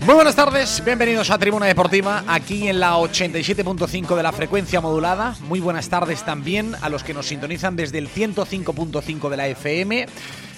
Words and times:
Muy 0.00 0.14
buenas 0.16 0.36
tardes, 0.36 0.82
bienvenidos 0.84 1.30
a 1.30 1.38
Tribuna 1.38 1.66
Deportiva, 1.66 2.24
aquí 2.26 2.68
en 2.68 2.80
la 2.80 2.96
87.5 2.96 4.16
de 4.16 4.22
la 4.22 4.32
frecuencia 4.32 4.80
modulada. 4.80 5.36
Muy 5.42 5.60
buenas 5.60 5.88
tardes 5.88 6.24
también 6.24 6.74
a 6.82 6.88
los 6.88 7.04
que 7.04 7.14
nos 7.14 7.26
sintonizan 7.26 7.76
desde 7.76 7.98
el 7.98 8.08
105.5 8.08 9.28
de 9.30 9.36
la 9.36 9.48
FM. 9.48 10.06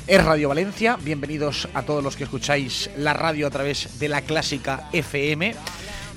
Es 0.06 0.24
Radio 0.24 0.48
Valencia, 0.50 0.96
bienvenidos 1.02 1.66
a 1.74 1.82
todos 1.82 2.04
los 2.04 2.14
que 2.14 2.22
escucháis 2.22 2.88
la 2.96 3.12
radio 3.12 3.48
a 3.48 3.50
través 3.50 3.98
de 3.98 4.08
la 4.08 4.22
clásica 4.22 4.88
FM. 4.92 5.52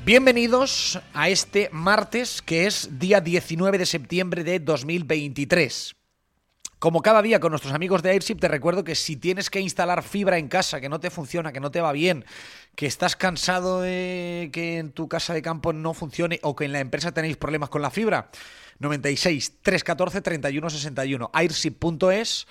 Bienvenidos 0.04 1.00
a 1.14 1.28
este 1.30 1.70
martes 1.72 2.42
que 2.42 2.66
es 2.66 2.98
día 2.98 3.20
19 3.20 3.78
de 3.78 3.86
septiembre 3.86 4.44
de 4.44 4.60
2023. 4.60 5.96
Como 6.84 7.00
cada 7.00 7.22
día 7.22 7.40
con 7.40 7.48
nuestros 7.48 7.72
amigos 7.72 8.02
de 8.02 8.10
Airship 8.10 8.34
te 8.34 8.46
recuerdo 8.46 8.84
que 8.84 8.94
si 8.94 9.16
tienes 9.16 9.48
que 9.48 9.58
instalar 9.58 10.02
fibra 10.02 10.36
en 10.36 10.48
casa, 10.48 10.82
que 10.82 10.90
no 10.90 11.00
te 11.00 11.08
funciona, 11.08 11.50
que 11.50 11.58
no 11.58 11.70
te 11.70 11.80
va 11.80 11.92
bien, 11.92 12.26
que 12.76 12.84
estás 12.84 13.16
cansado 13.16 13.80
de 13.80 14.50
que 14.52 14.76
en 14.76 14.92
tu 14.92 15.08
casa 15.08 15.32
de 15.32 15.40
campo 15.40 15.72
no 15.72 15.94
funcione 15.94 16.40
o 16.42 16.54
que 16.54 16.66
en 16.66 16.72
la 16.72 16.80
empresa 16.80 17.12
tenéis 17.12 17.38
problemas 17.38 17.70
con 17.70 17.80
la 17.80 17.88
fibra, 17.88 18.28
96 18.80 19.62
314 19.62 20.20
31 20.20 20.68
61 20.68 21.30
airship.es 21.32 22.46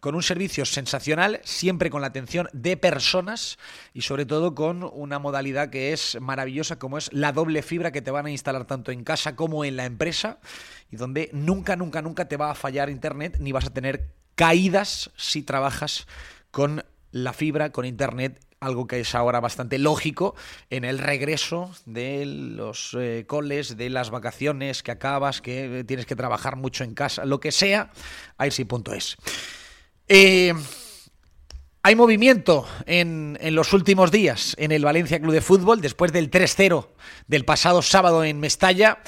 con 0.00 0.14
un 0.14 0.22
servicio 0.22 0.64
sensacional, 0.64 1.40
siempre 1.44 1.90
con 1.90 2.00
la 2.00 2.08
atención 2.08 2.48
de 2.52 2.76
personas 2.76 3.58
y 3.92 4.02
sobre 4.02 4.26
todo 4.26 4.54
con 4.54 4.88
una 4.92 5.18
modalidad 5.18 5.70
que 5.70 5.92
es 5.92 6.18
maravillosa 6.20 6.78
como 6.78 6.98
es 6.98 7.12
la 7.12 7.32
doble 7.32 7.62
fibra 7.62 7.90
que 7.90 8.02
te 8.02 8.10
van 8.10 8.26
a 8.26 8.30
instalar 8.30 8.64
tanto 8.64 8.92
en 8.92 9.04
casa 9.04 9.34
como 9.34 9.64
en 9.64 9.76
la 9.76 9.86
empresa 9.86 10.38
y 10.90 10.96
donde 10.96 11.30
nunca, 11.32 11.76
nunca, 11.76 12.02
nunca 12.02 12.28
te 12.28 12.36
va 12.36 12.50
a 12.50 12.54
fallar 12.54 12.90
internet 12.90 13.38
ni 13.40 13.52
vas 13.52 13.66
a 13.66 13.72
tener 13.72 14.10
caídas 14.34 15.10
si 15.16 15.42
trabajas 15.42 16.06
con 16.50 16.84
la 17.10 17.32
fibra, 17.32 17.72
con 17.72 17.84
internet 17.84 18.40
algo 18.60 18.86
que 18.86 19.00
es 19.00 19.14
ahora 19.14 19.40
bastante 19.40 19.78
lógico 19.78 20.34
en 20.70 20.84
el 20.84 20.98
regreso 20.98 21.72
de 21.86 22.24
los 22.26 22.96
eh, 22.98 23.24
coles, 23.26 23.76
de 23.76 23.90
las 23.90 24.10
vacaciones 24.10 24.82
que 24.82 24.90
acabas, 24.90 25.40
que 25.40 25.84
tienes 25.86 26.06
que 26.06 26.16
trabajar 26.16 26.56
mucho 26.56 26.84
en 26.84 26.94
casa, 26.94 27.24
lo 27.24 27.40
que 27.40 27.52
sea, 27.52 27.90
airsi.es. 28.36 29.16
Eh, 30.08 30.54
hay 31.82 31.94
movimiento 31.94 32.66
en, 32.86 33.36
en, 33.42 33.54
los 33.54 33.74
últimos 33.74 34.10
días 34.10 34.54
en 34.58 34.72
el 34.72 34.82
Valencia 34.82 35.20
Club 35.20 35.34
de 35.34 35.42
Fútbol 35.42 35.82
después 35.82 36.12
del 36.12 36.30
3-0 36.30 36.88
del 37.26 37.44
pasado 37.44 37.82
sábado 37.82 38.24
en 38.24 38.40
Mestalla. 38.40 39.00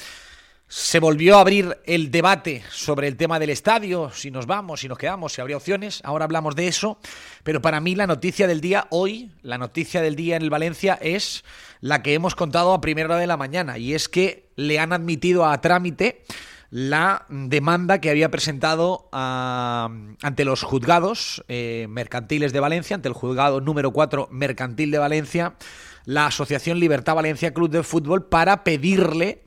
Se 0.67 0.99
volvió 0.99 1.37
a 1.37 1.41
abrir 1.41 1.79
el 1.85 2.11
debate 2.11 2.63
sobre 2.69 3.07
el 3.07 3.17
tema 3.17 3.39
del 3.39 3.49
estadio, 3.49 4.11
si 4.13 4.31
nos 4.31 4.45
vamos, 4.45 4.79
si 4.79 4.87
nos 4.87 4.97
quedamos, 4.97 5.33
si 5.33 5.41
habría 5.41 5.57
opciones. 5.57 6.01
Ahora 6.05 6.25
hablamos 6.25 6.55
de 6.55 6.67
eso. 6.67 6.99
Pero 7.43 7.61
para 7.61 7.81
mí 7.81 7.95
la 7.95 8.07
noticia 8.07 8.47
del 8.47 8.61
día 8.61 8.87
hoy, 8.91 9.31
la 9.41 9.57
noticia 9.57 10.01
del 10.01 10.15
día 10.15 10.37
en 10.37 10.43
el 10.43 10.49
Valencia 10.49 10.97
es 11.01 11.43
la 11.81 12.03
que 12.03 12.13
hemos 12.13 12.35
contado 12.35 12.73
a 12.73 12.79
primera 12.79 13.07
hora 13.07 13.17
de 13.17 13.27
la 13.27 13.37
mañana. 13.37 13.79
Y 13.79 13.95
es 13.95 14.07
que 14.07 14.49
le 14.55 14.79
han 14.79 14.93
admitido 14.93 15.45
a 15.45 15.59
trámite 15.59 16.23
la 16.71 17.25
demanda 17.27 17.99
que 17.99 18.09
había 18.09 18.31
presentado 18.31 19.09
uh, 19.11 20.15
ante 20.21 20.45
los 20.45 20.63
juzgados 20.63 21.43
eh, 21.49 21.85
mercantiles 21.89 22.53
de 22.53 22.61
Valencia, 22.61 22.95
ante 22.95 23.09
el 23.09 23.13
juzgado 23.13 23.59
número 23.59 23.91
4 23.91 24.29
mercantil 24.31 24.89
de 24.89 24.97
Valencia, 24.97 25.55
la 26.05 26.27
Asociación 26.27 26.79
Libertad 26.79 27.15
Valencia 27.15 27.53
Club 27.53 27.69
de 27.69 27.83
Fútbol 27.83 28.25
para 28.25 28.63
pedirle 28.63 29.43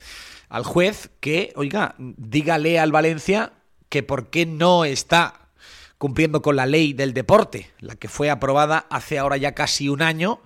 al 0.49 0.63
juez 0.63 1.09
que, 1.19 1.51
oiga, 1.55 1.95
dígale 1.97 2.79
al 2.79 2.91
Valencia 2.91 3.53
que 3.89 4.03
por 4.03 4.29
qué 4.29 4.45
no 4.45 4.85
está 4.85 5.49
cumpliendo 5.97 6.43
con 6.43 6.55
la 6.55 6.67
ley 6.67 6.93
del 6.93 7.15
deporte, 7.15 7.71
la 7.79 7.95
que 7.95 8.07
fue 8.07 8.29
aprobada 8.29 8.85
hace 8.91 9.17
ahora 9.17 9.37
ya 9.37 9.53
casi 9.55 9.89
un 9.89 10.03
año 10.03 10.41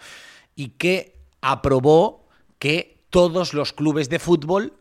y 0.56 0.70
que 0.70 1.18
aprobó 1.42 2.26
que 2.58 3.04
todos 3.10 3.54
los 3.54 3.74
clubes 3.74 4.08
de 4.10 4.20
fútbol 4.20 4.79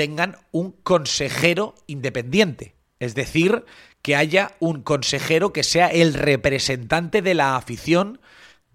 tengan 0.00 0.38
un 0.50 0.72
consejero 0.72 1.74
independiente. 1.86 2.74
Es 3.00 3.14
decir, 3.14 3.66
que 4.00 4.16
haya 4.16 4.56
un 4.58 4.80
consejero 4.80 5.52
que 5.52 5.62
sea 5.62 5.88
el 5.88 6.14
representante 6.14 7.20
de 7.20 7.34
la 7.34 7.54
afición 7.54 8.18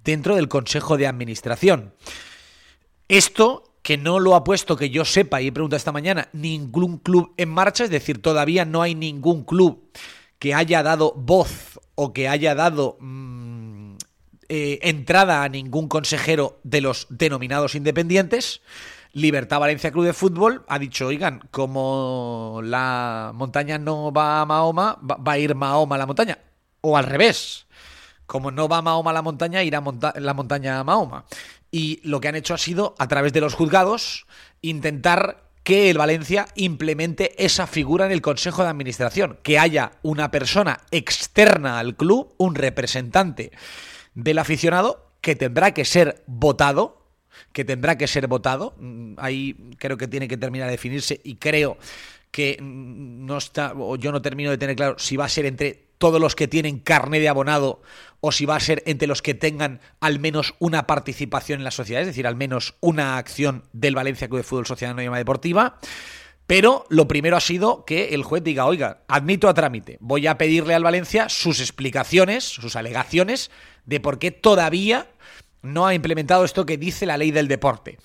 dentro 0.04 0.36
del 0.36 0.50
Consejo 0.50 0.98
de 0.98 1.08
Administración. 1.08 1.96
Esto 3.08 3.64
que 3.82 3.98
no 3.98 4.20
lo 4.20 4.36
ha 4.36 4.44
puesto, 4.44 4.78
que 4.78 4.92
yo 4.92 5.04
sepa, 5.04 5.42
y 5.42 5.48
he 5.48 5.52
preguntado 5.52 5.78
esta 5.78 5.92
mañana, 5.92 6.30
ningún 6.32 7.00
club 7.00 7.34
en 7.38 7.50
marcha, 7.50 7.86
es 7.86 7.90
decir, 7.90 8.22
todavía 8.22 8.64
no 8.64 8.84
hay 8.84 8.94
ningún 8.94 9.46
club 9.46 9.90
que 10.38 10.54
haya 10.54 10.84
dado 10.84 11.12
voz 11.18 11.80
o 11.96 12.14
que 12.14 12.28
haya 12.28 12.54
dado 12.54 12.98
mmm, 13.00 13.96
eh, 14.48 14.78
entrada 14.84 15.42
a 15.42 15.50
ningún 15.50 15.88
consejero 15.88 16.60
de 16.62 16.82
los 16.82 17.08
denominados 17.10 17.74
independientes. 17.74 18.62
Libertad 19.16 19.62
Valencia 19.62 19.94
Club 19.94 20.04
de 20.04 20.12
Fútbol 20.12 20.66
ha 20.68 20.78
dicho, 20.78 21.08
oigan, 21.08 21.40
como 21.50 22.60
la 22.62 23.32
montaña 23.34 23.78
no 23.78 24.12
va 24.12 24.42
a 24.42 24.46
Mahoma, 24.46 25.00
va 25.02 25.32
a 25.32 25.38
ir 25.38 25.56
Mahoma 25.56 25.96
a 25.96 26.00
la 26.00 26.06
montaña. 26.06 26.38
O 26.82 26.98
al 26.98 27.06
revés. 27.06 27.66
Como 28.26 28.52
no 28.52 28.68
va 28.68 28.82
Mahoma 28.82 29.12
a 29.12 29.14
la 29.14 29.22
montaña, 29.22 29.64
irá 29.64 29.80
monta 29.80 30.14
la 30.18 30.34
montaña 30.34 30.80
a 30.80 30.84
Mahoma. 30.84 31.24
Y 31.72 32.02
lo 32.04 32.20
que 32.20 32.28
han 32.28 32.36
hecho 32.36 32.54
ha 32.54 32.58
sido, 32.58 32.94
a 33.00 33.08
través 33.08 33.32
de 33.32 33.40
los 33.40 33.54
juzgados, 33.54 34.26
intentar 34.62 35.46
que 35.64 35.90
el 35.90 35.98
Valencia 35.98 36.48
implemente 36.56 37.42
esa 37.44 37.68
figura 37.68 38.06
en 38.08 38.12
el 38.12 38.22
Consejo 38.22 38.64
de 38.64 38.70
Administración. 38.70 39.40
Que 39.44 39.60
haya 39.60 39.94
una 40.02 40.30
persona 40.30 40.82
externa 40.92 41.80
al 41.80 41.96
club, 41.96 42.34
un 42.36 42.54
representante 42.54 43.54
del 44.14 44.40
aficionado, 44.40 45.10
que 45.22 45.38
tendrá 45.38 45.74
que 45.74 45.86
ser 45.86 46.22
votado 46.28 47.05
que 47.52 47.66
tendrá 47.66 47.98
que 47.98 48.08
ser 48.08 48.28
votado. 48.28 48.76
Ahí 49.18 49.56
creo 49.78 49.98
que 49.98 50.08
tiene 50.08 50.28
que 50.28 50.38
terminar 50.38 50.68
de 50.68 50.74
definirse 50.74 51.20
y 51.24 51.36
creo 51.36 51.78
que 52.32 52.58
no 52.62 53.38
está, 53.38 53.74
o 53.78 53.96
yo 53.96 54.12
no 54.12 54.22
termino 54.22 54.52
de 54.52 54.58
tener 54.58 54.76
claro 54.76 54.96
si 55.00 55.16
va 55.16 55.26
a 55.26 55.30
ser 55.30 55.46
entre 55.46 55.86
todos 55.98 56.20
los 56.20 56.36
que 56.36 56.48
tienen 56.48 56.80
carné 56.80 57.20
de 57.20 57.30
abonado 57.30 57.82
o 58.20 58.32
si 58.32 58.46
va 58.46 58.56
a 58.56 58.60
ser 58.60 58.84
entre 58.86 59.08
los 59.08 59.22
que 59.22 59.34
tengan 59.34 59.80
al 60.00 60.20
menos 60.20 60.56
una 60.60 60.88
participación 60.88 61.60
en 61.60 61.64
la 61.64 61.72
sociedad, 61.72 62.02
es 62.02 62.08
decir, 62.08 62.28
al 62.28 62.36
menos 62.36 62.76
una 62.82 63.18
acción 63.18 63.64
del 63.72 63.96
Valencia 63.96 64.28
Club 64.28 64.40
de 64.40 64.44
Fútbol 64.44 64.66
Sociedad 64.66 64.92
Anónima 64.92 65.18
Deportiva. 65.18 65.80
Pero 66.48 66.86
lo 66.90 67.08
primero 67.08 67.38
ha 67.38 67.42
sido 67.42 67.86
que 67.86 68.10
el 68.10 68.24
juez 68.24 68.44
diga, 68.44 68.66
oiga, 68.66 69.04
admito 69.08 69.48
a 69.48 69.54
trámite, 69.54 69.98
voy 70.00 70.28
a 70.28 70.38
pedirle 70.38 70.76
al 70.76 70.84
Valencia 70.84 71.30
sus 71.30 71.60
explicaciones, 71.60 72.44
sus 72.44 72.76
alegaciones 72.76 73.50
de 73.86 74.00
por 74.00 74.20
qué 74.20 74.32
todavía 74.32 75.08
no 75.66 75.86
ha 75.86 75.94
implementado 75.94 76.46
esto 76.46 76.66
que 76.66 76.78
dice 76.78 77.06
la 77.06 77.18
ley 77.18 77.32
del 77.32 77.48
deporte. 77.48 77.98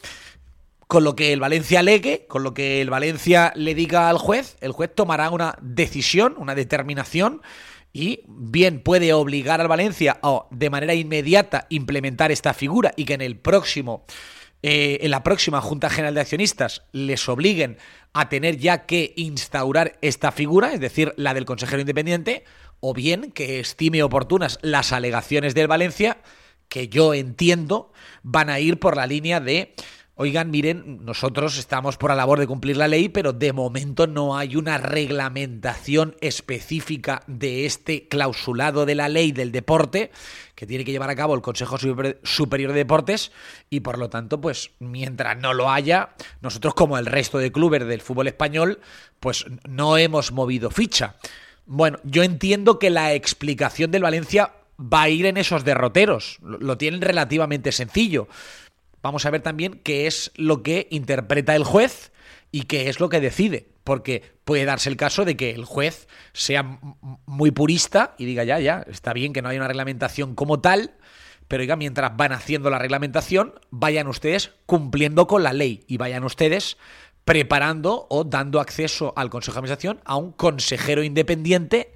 con 0.87 1.05
lo 1.05 1.15
que 1.15 1.33
el 1.33 1.39
Valencia 1.39 1.79
alegue, 1.79 2.27
con 2.27 2.43
lo 2.43 2.53
que 2.53 2.81
el 2.81 2.91
Valencia 2.91 3.53
le 3.55 3.77
diga 3.77 4.11
al 4.11 4.19
juez, 4.19 4.57
el 4.61 4.73
juez 4.73 4.91
tomará 4.93 5.31
una 5.31 5.55
decisión, 5.61 6.35
una 6.37 6.57
determinación 6.57 7.43
y 7.93 8.25
bien 8.27 8.81
puede 8.81 9.12
obligar 9.12 9.61
al 9.61 9.69
Valencia 9.69 10.19
a 10.21 10.47
de 10.51 10.69
manera 10.69 10.95
inmediata 10.95 11.69
implementar 11.71 12.33
esta 12.33 12.55
figura 12.55 12.93
y 12.97 13.05
que 13.05 13.15
en 13.15 13.21
el 13.21 13.37
próximo 13.37 14.05
eh, 14.62 14.99
en 15.03 15.11
la 15.11 15.23
próxima 15.23 15.61
Junta 15.61 15.89
General 15.89 16.15
de 16.15 16.21
Accionistas 16.21 16.83
les 16.93 17.29
obliguen 17.29 17.79
a 18.12 18.29
tener 18.29 18.59
ya 18.59 18.85
que 18.85 19.15
instaurar 19.17 19.99
esta 20.03 20.33
figura, 20.33 20.73
es 20.73 20.81
decir, 20.81 21.15
la 21.17 21.33
del 21.33 21.47
consejero 21.47 21.81
independiente, 21.81 22.45
o 22.81 22.93
bien 22.93 23.33
que 23.33 23.61
estime 23.61 24.03
oportunas 24.03 24.59
las 24.61 24.93
alegaciones 24.93 25.55
del 25.55 25.69
Valencia, 25.69 26.19
que 26.71 26.89
yo 26.89 27.13
entiendo 27.13 27.93
van 28.23 28.49
a 28.49 28.59
ir 28.61 28.79
por 28.79 28.97
la 28.97 29.07
línea 29.07 29.41
de 29.41 29.75
oigan, 30.21 30.51
miren, 30.51 31.03
nosotros 31.03 31.57
estamos 31.57 31.97
por 31.97 32.11
la 32.11 32.17
labor 32.17 32.39
de 32.39 32.47
cumplir 32.47 32.77
la 32.77 32.89
ley, 32.89 33.09
pero 33.09 33.33
de 33.33 33.55
momento 33.55 34.07
no 34.07 34.37
hay 34.37 34.55
una 34.55 34.77
reglamentación 34.77 36.15
específica 36.21 37.23
de 37.27 37.65
este 37.65 38.07
clausulado 38.07 38.85
de 38.85 38.95
la 38.95 39.09
ley 39.09 39.33
del 39.33 39.51
deporte 39.51 40.11
que 40.55 40.67
tiene 40.67 40.85
que 40.85 40.93
llevar 40.93 41.09
a 41.09 41.17
cabo 41.17 41.35
el 41.35 41.41
Consejo 41.41 41.79
Superior 41.79 42.73
de 42.73 42.79
Deportes 42.79 43.33
y 43.71 43.81
por 43.81 43.97
lo 43.97 44.11
tanto, 44.11 44.43
pues 44.43 44.73
mientras 44.79 45.39
no 45.39 45.55
lo 45.55 45.71
haya, 45.71 46.11
nosotros 46.43 46.75
como 46.75 46.99
el 46.99 47.07
resto 47.07 47.39
de 47.39 47.51
clubes 47.51 47.87
del 47.87 48.03
fútbol 48.03 48.27
español, 48.27 48.81
pues 49.21 49.47
no 49.67 49.97
hemos 49.97 50.33
movido 50.33 50.71
ficha. 50.71 51.17
Bueno, 51.65 51.99
yo 52.05 52.23
entiendo 52.23 52.79
que 52.79 52.91
la 52.91 53.15
explicación 53.15 53.91
del 53.91 54.03
Valencia 54.03 54.53
va 54.81 55.03
a 55.03 55.09
ir 55.09 55.27
en 55.27 55.37
esos 55.37 55.65
derroteros. 55.65 56.38
Lo 56.43 56.79
tienen 56.79 57.00
relativamente 57.00 57.73
sencillo. 57.73 58.29
Vamos 59.03 59.27
a 59.27 59.31
ver 59.31 59.43
también 59.43 59.81
qué 59.82 60.06
es 60.06 60.32
lo 60.37 60.62
que 60.62 60.88
interpreta 60.91 61.55
el 61.55 61.65
juez 61.65 62.12
y 62.50 62.62
qué 62.62 62.88
es 62.88 63.00
lo 63.00 63.09
que 63.09 63.21
decide. 63.21 63.69
Porque 63.85 64.23
puede 64.44 64.65
darse 64.65 64.88
el 64.88 64.97
caso 64.97 65.25
de 65.25 65.37
que 65.37 65.50
el 65.50 65.65
juez 65.65 66.09
sea 66.32 66.81
muy 67.27 67.50
purista 67.50 68.15
y 68.19 68.25
diga, 68.25 68.44
ya, 68.44 68.59
ya, 68.59 68.85
está 68.88 69.12
bien 69.12 69.32
que 69.32 69.43
no 69.43 69.49
haya 69.49 69.61
una 69.61 69.69
reglamentación 69.69 70.35
como 70.35 70.61
tal, 70.61 70.94
pero 71.49 71.62
oiga, 71.62 71.76
mientras 71.76 72.17
van 72.17 72.33
haciendo 72.33 72.71
la 72.71 72.79
reglamentación, 72.79 73.55
vayan 73.71 74.06
ustedes 74.06 74.53
cumpliendo 74.67 75.26
con 75.26 75.43
la 75.43 75.53
ley 75.53 75.83
y 75.88 75.97
vayan 75.97 76.25
ustedes 76.25 76.76
preparando 77.25 78.06
o 78.09 78.25
dando 78.25 78.61
acceso 78.61 79.12
al 79.17 79.31
Consejo 79.31 79.55
de 79.55 79.59
Administración 79.59 80.00
a 80.05 80.17
un 80.17 80.33
consejero 80.33 81.03
independiente 81.03 81.94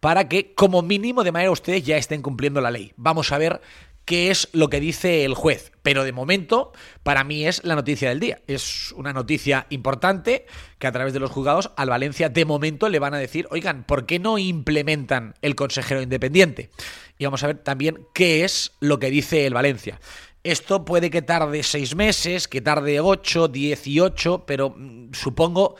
para 0.00 0.28
que, 0.28 0.54
como 0.54 0.82
mínimo, 0.82 1.24
de 1.24 1.32
manera 1.32 1.50
ustedes 1.50 1.84
ya 1.84 1.96
estén 1.96 2.22
cumpliendo 2.22 2.60
la 2.60 2.70
ley. 2.70 2.92
Vamos 2.96 3.32
a 3.32 3.38
ver 3.38 3.60
qué 4.08 4.30
es 4.30 4.48
lo 4.52 4.70
que 4.70 4.80
dice 4.80 5.26
el 5.26 5.34
juez. 5.34 5.70
Pero 5.82 6.02
de 6.02 6.12
momento, 6.12 6.72
para 7.02 7.24
mí 7.24 7.46
es 7.46 7.62
la 7.62 7.74
noticia 7.74 8.08
del 8.08 8.20
día. 8.20 8.40
Es 8.46 8.92
una 8.92 9.12
noticia 9.12 9.66
importante 9.68 10.46
que 10.78 10.86
a 10.86 10.92
través 10.92 11.12
de 11.12 11.20
los 11.20 11.30
juzgados 11.30 11.72
al 11.76 11.90
Valencia 11.90 12.30
de 12.30 12.46
momento 12.46 12.88
le 12.88 13.00
van 13.00 13.12
a 13.12 13.18
decir, 13.18 13.46
oigan, 13.50 13.84
¿por 13.84 14.06
qué 14.06 14.18
no 14.18 14.38
implementan 14.38 15.34
el 15.42 15.54
consejero 15.54 16.00
independiente? 16.00 16.70
Y 17.18 17.26
vamos 17.26 17.44
a 17.44 17.48
ver 17.48 17.58
también 17.58 18.06
qué 18.14 18.44
es 18.44 18.72
lo 18.80 18.98
que 18.98 19.10
dice 19.10 19.44
el 19.44 19.52
Valencia. 19.52 20.00
Esto 20.42 20.86
puede 20.86 21.10
que 21.10 21.20
tarde 21.20 21.62
seis 21.62 21.94
meses, 21.94 22.48
que 22.48 22.62
tarde 22.62 23.00
ocho, 23.00 23.46
dieciocho, 23.46 24.46
pero 24.46 24.70
mm, 24.70 25.12
supongo 25.12 25.76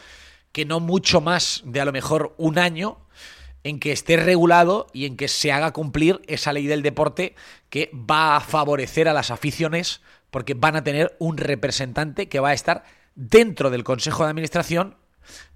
que 0.52 0.66
no 0.66 0.80
mucho 0.80 1.22
más 1.22 1.62
de 1.64 1.80
a 1.80 1.86
lo 1.86 1.92
mejor 1.92 2.34
un 2.36 2.58
año 2.58 3.07
en 3.68 3.80
que 3.80 3.92
esté 3.92 4.16
regulado 4.16 4.86
y 4.92 5.04
en 5.04 5.16
que 5.16 5.28
se 5.28 5.52
haga 5.52 5.72
cumplir 5.72 6.22
esa 6.26 6.52
ley 6.52 6.66
del 6.66 6.82
deporte 6.82 7.34
que 7.68 7.90
va 7.92 8.36
a 8.36 8.40
favorecer 8.40 9.08
a 9.08 9.12
las 9.12 9.30
aficiones 9.30 10.00
porque 10.30 10.54
van 10.54 10.76
a 10.76 10.84
tener 10.84 11.14
un 11.18 11.36
representante 11.36 12.28
que 12.28 12.40
va 12.40 12.50
a 12.50 12.54
estar 12.54 12.84
dentro 13.14 13.70
del 13.70 13.84
Consejo 13.84 14.24
de 14.24 14.30
Administración, 14.30 14.96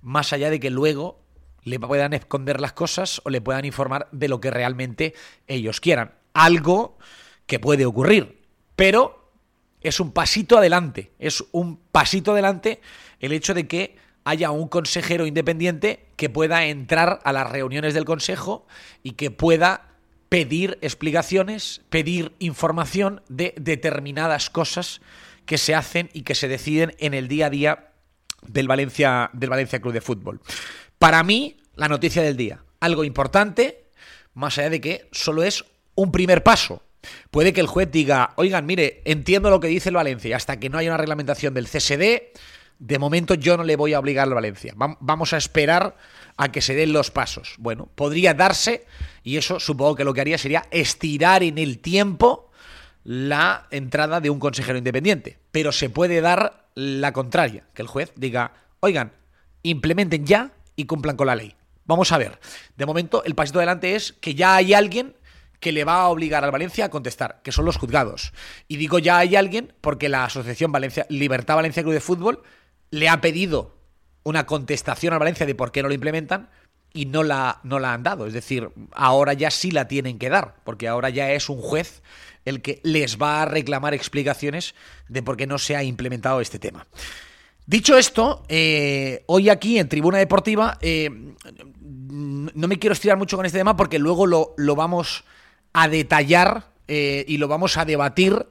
más 0.01 0.33
allá 0.33 0.51
de 0.51 0.61
que 0.61 0.71
luego 0.71 1.23
le 1.63 1.79
puedan 1.79 2.13
esconder 2.13 2.61
las 2.61 2.73
cosas 2.73 3.23
o 3.25 3.31
le 3.31 3.41
puedan 3.41 3.65
informar 3.65 4.09
de 4.13 4.29
lo 4.29 4.41
que 4.41 4.51
realmente 4.51 5.15
ellos 5.47 5.81
quieran. 5.81 6.13
Algo 6.35 6.99
que 7.47 7.61
puede 7.61 7.87
ocurrir, 7.87 8.43
pero 8.77 9.33
es 9.81 10.01
un 10.01 10.13
pasito 10.13 10.59
adelante, 10.59 11.13
es 11.19 11.45
un 11.53 11.77
pasito 11.77 12.33
adelante 12.33 12.81
el 13.21 13.33
hecho 13.33 13.55
de 13.55 13.67
que 13.67 13.97
haya 14.25 14.51
un 14.51 14.69
consejero 14.69 15.27
independiente 15.27 16.07
que 16.17 16.31
pueda 16.31 16.67
entrar 16.67 17.21
a 17.25 17.33
las 17.33 17.51
reuniones 17.51 17.95
del 17.95 18.05
Consejo 18.05 18.67
y 19.03 19.13
que 19.13 19.31
pueda 19.31 19.89
pedir 20.29 20.79
explicaciones, 20.81 21.83
pedir 21.91 22.33
información 22.39 23.23
de 23.29 23.55
determinadas 23.61 24.49
cosas 24.49 25.01
que 25.45 25.59
se 25.59 25.75
hacen 25.75 26.09
y 26.13 26.23
que 26.23 26.35
se 26.35 26.49
deciden 26.49 26.95
en 26.99 27.15
el 27.15 27.29
día 27.29 27.47
a 27.47 27.51
día 27.51 27.89
del 28.47 28.69
Valencia, 28.69 29.31
del 29.33 29.51
Valencia 29.51 29.81
Club 29.81 29.93
de 29.93 30.01
Fútbol. 30.01 30.41
Para 30.99 31.23
mí, 31.23 31.57
la 31.75 31.89
noticia 31.89 32.23
del 32.23 32.37
día, 32.37 32.65
algo 32.81 33.05
importante, 33.05 33.85
más 34.35 34.57
allá 34.59 34.71
de 34.71 34.81
que 34.81 35.09
solo 35.13 35.43
es 35.43 35.65
un 35.95 36.13
primer 36.13 36.43
paso. 36.43 36.83
Puede 37.31 37.53
que 37.53 37.61
el 37.61 37.67
juez 37.67 37.91
diga, 37.91 38.33
oigan, 38.37 38.65
mire, 38.65 39.03
entiendo 39.05 39.51
lo 39.51 39.61
que 39.61 39.69
dice 39.69 39.89
el 39.89 39.97
Valencia, 39.97 40.37
hasta 40.37 40.59
que 40.59 40.69
no 40.69 40.79
haya 40.79 40.91
una 40.91 40.99
reglamentación 40.99 41.55
del 41.55 41.67
CSD, 41.67 42.33
de 42.83 42.99
momento 42.99 43.35
yo 43.35 43.57
no 43.57 43.63
le 43.63 43.77
voy 43.77 43.95
a 43.95 44.01
obligar 44.01 44.27
al 44.27 44.35
Valencia. 44.35 44.75
Vamos 44.77 45.33
a 45.33 45.37
esperar 45.37 45.97
a 46.37 46.51
que 46.51 46.61
se 46.61 46.75
den 46.75 46.93
los 46.93 47.13
pasos. 47.13 47.55
Bueno, 47.59 47.89
podría 47.95 48.35
darse, 48.35 48.87
y 49.23 49.37
eso 49.37 49.61
supongo 49.61 49.95
que 49.95 50.03
lo 50.03 50.13
que 50.13 50.21
haría 50.21 50.37
sería 50.37 50.67
estirar 50.73 51.45
en 51.45 51.59
el 51.59 51.79
tiempo 51.79 52.51
la 53.05 53.69
entrada 53.71 54.21
de 54.21 54.31
un 54.31 54.41
consejero 54.41 54.79
independiente. 54.79 55.39
Pero 55.53 55.71
se 55.71 55.91
puede 55.91 56.21
dar 56.21 56.67
la 56.75 57.13
contraria, 57.13 57.63
que 57.73 57.83
el 57.83 57.89
juez 57.89 58.13
diga, 58.17 58.53
oigan, 58.81 59.13
implementen 59.63 60.27
ya 60.27 60.51
y 60.75 60.87
cumplan 60.87 61.17
con 61.17 61.29
la 61.29 61.37
ley. 61.37 61.55
Vamos 61.85 62.11
a 62.11 62.19
ver. 62.19 62.41
De 62.77 62.85
momento, 62.85 63.23
el 63.23 63.37
pasito 63.37 63.61
adelante 63.61 63.95
es 63.95 64.13
que 64.15 64.35
ya 64.35 64.57
hay 64.57 64.75
alguien 64.75 65.15
que 65.61 65.71
le 65.71 65.85
va 65.85 66.03
a 66.03 66.09
obligar 66.09 66.43
al 66.43 66.51
Valencia 66.51 66.87
a 66.87 66.91
contestar, 66.91 67.43
que 67.45 67.53
son 67.53 67.65
los 67.65 67.77
juzgados. 67.77 68.33
Y 68.67 68.77
digo 68.77 68.99
ya 68.99 69.19
hay 69.19 69.37
alguien 69.37 69.73
porque 69.81 70.09
la 70.09 70.25
Asociación 70.25 70.73
Valencia, 70.73 71.07
Libertad 71.11 71.55
Valencia 71.55 71.85
Club 71.85 71.95
de 71.95 72.01
Fútbol 72.01 72.43
le 72.93 73.09
ha 73.09 73.21
pedido 73.21 73.75
una 74.23 74.47
contestación 74.47 75.13
a 75.13 75.19
Valencia 75.19 75.47
de 75.47 75.57
por 75.57 75.73
qué 75.73 75.83
no 75.83 75.89
lo 75.89 75.95
implementan 75.95 76.49
y 76.93 77.07
no 77.07 77.25
la, 77.25 77.59
no 77.65 77.81
la 77.81 77.95
han 77.95 78.05
dado. 78.05 78.27
Es 78.27 78.35
decir, 78.35 78.69
ahora 78.93 79.33
ya 79.33 79.51
sí 79.51 79.73
la 79.73 79.89
tienen 79.89 80.19
que 80.19 80.29
dar, 80.29 80.57
porque 80.63 80.87
ahora 80.87 81.11
ya 81.11 81.33
es 81.33 81.49
un 81.49 81.61
juez 81.61 82.03
el 82.45 82.61
que 82.61 82.81
les 82.85 83.21
va 83.21 83.43
a 83.43 83.47
reclamar 83.47 83.95
explicaciones 83.95 84.75
de 85.09 85.23
por 85.23 85.37
qué 85.37 85.47
no 85.47 85.59
se 85.59 85.75
ha 85.75 85.83
implementado 85.83 86.41
este 86.41 86.59
tema. 86.59 86.87
Dicho 87.67 87.97
esto, 87.97 88.45
eh, 88.49 89.25
hoy 89.27 89.49
aquí 89.49 89.79
en 89.79 89.89
Tribuna 89.89 90.19
Deportiva 90.19 90.79
eh, 90.81 91.09
no 91.81 92.69
me 92.69 92.79
quiero 92.79 92.93
estirar 92.93 93.17
mucho 93.17 93.37
con 93.37 93.47
este 93.47 93.59
tema 93.59 93.77
porque 93.77 93.99
luego 93.99 94.27
lo, 94.27 94.55
lo 94.57 94.75
vamos 94.75 95.25
a 95.73 95.89
detallar 95.89 96.73
eh, 96.89 97.25
y 97.27 97.39
lo 97.39 97.49
vamos 97.49 97.77
a 97.77 97.85
debatir 97.85 98.47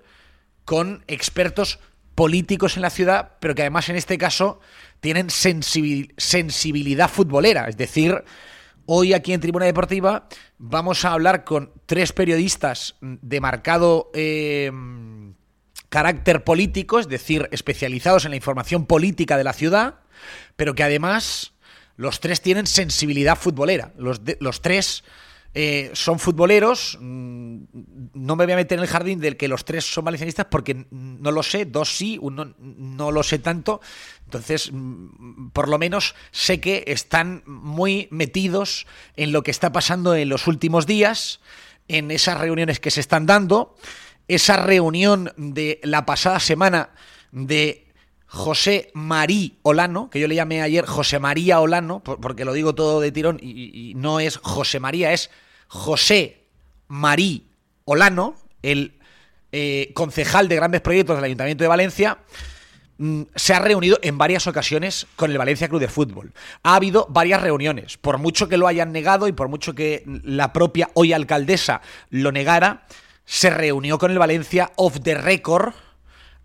con 0.64 1.04
expertos 1.08 1.80
políticos 2.16 2.76
en 2.76 2.82
la 2.82 2.90
ciudad, 2.90 3.34
pero 3.40 3.56
que 3.56 3.62
además 3.62 3.90
en 3.90 3.96
este 3.96 4.18
caso 4.18 4.60
tienen 5.00 5.30
sensibilidad 5.30 7.10
futbolera. 7.10 7.68
Es 7.68 7.78
decir, 7.78 8.24
hoy 8.86 9.14
aquí 9.14 9.34
en 9.34 9.42
Tribuna 9.42 9.66
Deportiva 9.66 10.28
vamos 10.58 11.06
a 11.06 11.14
hablar 11.14 11.44
con 11.44 11.72
tres 11.86 12.14
periodistas 12.14 12.96
de 13.02 13.42
marcado 13.42 14.12
eh, 14.14 14.72
carácter 15.90 16.44
político, 16.44 17.00
es 17.00 17.08
decir, 17.08 17.50
especializados 17.52 18.26
en 18.26 18.32
la 18.32 18.38
información 18.38 18.86
política 18.86 19.38
de 19.38 19.44
la 19.44 19.54
ciudad, 19.54 19.96
pero 20.56 20.76
que 20.76 20.84
además 20.84 21.54
los 21.98 22.20
tres 22.20 22.42
tienen 22.42 22.68
sensibilidad 22.68 23.38
futbolera. 23.38 23.92
Los, 23.98 24.22
los 24.40 24.62
tres 24.62 25.04
eh, 25.54 25.92
son 25.94 26.20
futboleros. 26.20 26.98
Mm, 27.02 27.64
no 28.14 28.36
me 28.36 28.46
voy 28.46 28.54
a 28.54 28.58
meter 28.58 28.78
en 28.78 28.84
el 28.84 28.90
jardín 28.90 29.20
del 29.20 29.38
que 29.38 29.48
los 29.48 29.66
tres 29.66 29.86
son 29.86 30.06
valencianistas 30.06 30.48
porque 30.50 30.86
no 30.92 31.32
lo 31.32 31.44
sé, 31.44 31.66
dos 31.66 31.96
sí, 31.96 32.18
uno 32.22 32.54
no 32.58 33.12
lo 33.12 33.24
sé 33.24 33.40
tanto. 33.40 33.82
Entonces, 34.26 34.72
mm, 34.72 35.50
por 35.50 35.68
lo 35.68 35.78
menos 35.78 36.16
sé 36.32 36.62
que 36.62 36.86
están 36.88 37.44
muy 37.46 38.08
metidos 38.12 38.88
en 39.18 39.32
lo 39.32 39.44
que 39.44 39.52
está 39.52 39.72
pasando 39.72 40.16
en 40.16 40.30
los 40.30 40.48
últimos 40.48 40.86
días, 40.86 41.42
en 41.88 42.12
esas 42.12 42.40
reuniones 42.40 42.80
que 42.80 42.92
se 42.92 43.02
están 43.02 43.26
dando. 43.26 43.76
Esa 44.28 44.56
reunión 44.56 45.34
de 45.36 45.82
la 45.84 46.06
pasada 46.06 46.40
semana 46.40 46.92
de 47.32 47.92
José 48.34 48.92
María 48.94 49.52
Olano, 49.62 50.10
que 50.10 50.22
yo 50.22 50.28
le 50.30 50.36
llamé 50.36 50.62
ayer 50.62 50.86
José 50.86 51.20
María 51.20 51.60
Olano, 51.60 52.02
porque 52.02 52.46
lo 52.46 52.54
digo 52.54 52.74
todo 52.74 53.02
de 53.02 53.12
tirón 53.12 53.38
y, 53.42 53.92
no 53.98 54.22
es 54.22 54.38
José 54.38 54.80
María, 54.80 55.12
es 55.12 55.30
José 55.72 56.44
María 56.90 57.40
Olano, 57.86 58.36
el 58.62 59.00
eh, 59.54 59.92
concejal 59.94 60.50
de 60.50 60.58
grandes 60.58 60.82
proyectos 60.82 61.16
del 61.16 61.24
Ayuntamiento 61.24 61.64
de 61.64 61.70
Valencia, 61.70 62.18
mm, 62.98 63.22
se 63.34 63.54
ha 63.54 63.60
reunido 63.60 63.98
en 64.02 64.18
varias 64.18 64.48
ocasiones 64.48 65.08
con 65.16 65.32
el 65.32 65.38
Valencia 65.38 65.70
Club 65.70 65.80
de 65.80 65.88
Fútbol. 65.88 66.34
Ha 66.64 66.76
habido 66.76 67.08
varias 67.10 67.42
reuniones, 67.42 67.96
por 67.96 68.18
mucho 68.18 68.50
que 68.50 68.58
lo 68.58 68.68
hayan 68.68 68.92
negado 68.92 69.30
y 69.30 69.32
por 69.32 69.48
mucho 69.48 69.74
que 69.74 70.04
la 70.06 70.52
propia 70.52 70.90
hoy 70.94 71.14
alcaldesa 71.14 71.82
lo 72.10 72.34
negara, 72.34 72.86
se 73.24 73.50
reunió 73.50 73.98
con 73.98 74.12
el 74.12 74.20
Valencia 74.20 74.74
off 74.76 75.00
the 75.02 75.16
record 75.16 75.74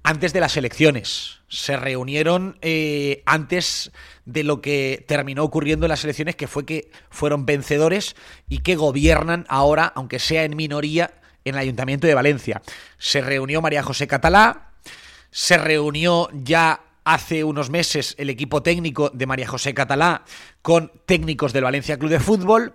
antes 0.05 0.33
de 0.33 0.39
las 0.41 0.57
elecciones. 0.57 1.36
Se 1.49 1.77
reunieron 1.77 2.59
eh, 2.61 3.23
antes 3.27 3.93
de 4.25 4.43
lo 4.43 4.61
que 4.61 5.05
terminó 5.07 5.45
ocurriendo 5.45 5.87
en 5.87 5.91
las 5.91 6.05
elecciones, 6.05 6.37
que 6.37 6.49
fue 6.49 6.67
que 6.67 6.91
fueron 7.11 7.47
vencedores 7.47 8.17
y 8.49 8.59
que 8.59 8.77
gobiernan 8.77 9.47
ahora, 9.49 9.93
aunque 9.95 10.19
sea 10.19 10.45
en 10.45 10.57
minoría, 10.57 11.15
en 11.45 11.55
el 11.55 11.61
Ayuntamiento 11.61 12.07
de 12.07 12.15
Valencia. 12.15 12.63
Se 12.99 13.21
reunió 13.21 13.63
María 13.63 13.83
José 13.83 14.07
Catalá, 14.07 14.73
se 15.31 15.59
reunió 15.59 16.29
ya 16.33 16.81
hace 17.05 17.45
unos 17.45 17.71
meses 17.71 18.17
el 18.19 18.31
equipo 18.31 18.65
técnico 18.65 19.11
de 19.11 19.27
María 19.27 19.47
José 19.47 19.73
Catalá 19.73 20.25
con 20.61 20.91
técnicos 21.07 21.53
del 21.53 21.63
Valencia 21.63 21.99
Club 21.99 22.11
de 22.11 22.19
Fútbol 22.19 22.75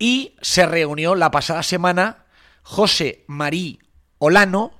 y 0.00 0.34
se 0.42 0.66
reunió 0.66 1.14
la 1.14 1.30
pasada 1.30 1.62
semana 1.62 2.26
José 2.64 3.24
Marí 3.28 3.78
Olano, 4.18 4.72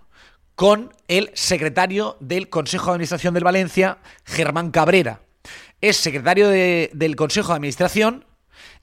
con 0.54 0.92
el 1.08 1.30
secretario 1.34 2.16
del 2.20 2.48
Consejo 2.48 2.86
de 2.86 2.92
Administración 2.92 3.34
del 3.34 3.44
Valencia, 3.44 3.98
Germán 4.24 4.70
Cabrera. 4.70 5.20
Es 5.80 5.96
secretario 5.96 6.48
del 6.48 7.16
Consejo 7.16 7.48
de 7.48 7.54
Administración 7.54 8.24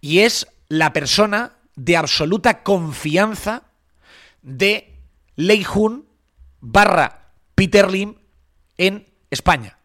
y 0.02 0.20
es 0.20 0.48
la 0.68 0.94
persona 0.94 1.54
de 1.76 1.96
absoluta 1.96 2.64
confianza 2.64 3.64
de 4.42 4.96
Lei 5.36 5.66
barra 6.60 7.32
Peter 7.56 7.90
Lim 7.90 8.16
en 8.78 9.08
España. 9.32 9.78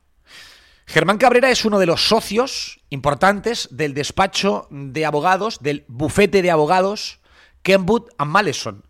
Germán 0.86 1.18
Cabrera 1.18 1.50
es 1.50 1.64
uno 1.64 1.78
de 1.78 1.86
los 1.86 2.08
socios 2.08 2.80
importantes 2.90 3.68
del 3.70 3.94
despacho 3.94 4.66
de 4.70 5.06
abogados, 5.06 5.58
del 5.60 5.84
bufete 5.88 6.42
de 6.42 6.50
abogados 6.50 7.20
Kenwood 7.62 8.10
and 8.18 8.30
Maleson. 8.30 8.84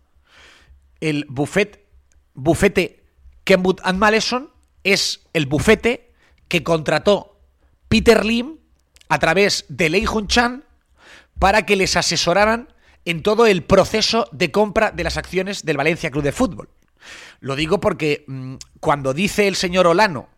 El 0.99 1.25
bufete 1.29 1.84
bufete 2.35 3.03
Kenwood 3.43 3.79
and 3.83 3.97
Maleson 3.97 4.51
es 4.83 5.21
el 5.33 5.45
bufete 5.47 6.13
que 6.47 6.63
contrató 6.63 7.39
Peter 7.87 8.25
Lim 8.25 8.57
a 9.09 9.19
través 9.19 9.65
de 9.69 9.89
Lei 9.89 10.05
Hun 10.05 10.27
Chan 10.27 10.63
para 11.39 11.65
que 11.65 11.75
les 11.75 11.95
asesoraran 11.95 12.73
en 13.05 13.23
todo 13.23 13.45
el 13.45 13.63
proceso 13.63 14.27
de 14.31 14.51
compra 14.51 14.91
de 14.91 15.03
las 15.03 15.17
acciones 15.17 15.63
del 15.63 15.77
Valencia 15.77 16.11
Club 16.11 16.23
de 16.23 16.31
Fútbol. 16.31 16.69
Lo 17.39 17.55
digo 17.55 17.79
porque 17.79 18.25
mm, 18.27 18.55
cuando 18.79 19.13
dice 19.13 19.47
el 19.47 19.55
señor 19.55 19.87
Olano 19.87 20.29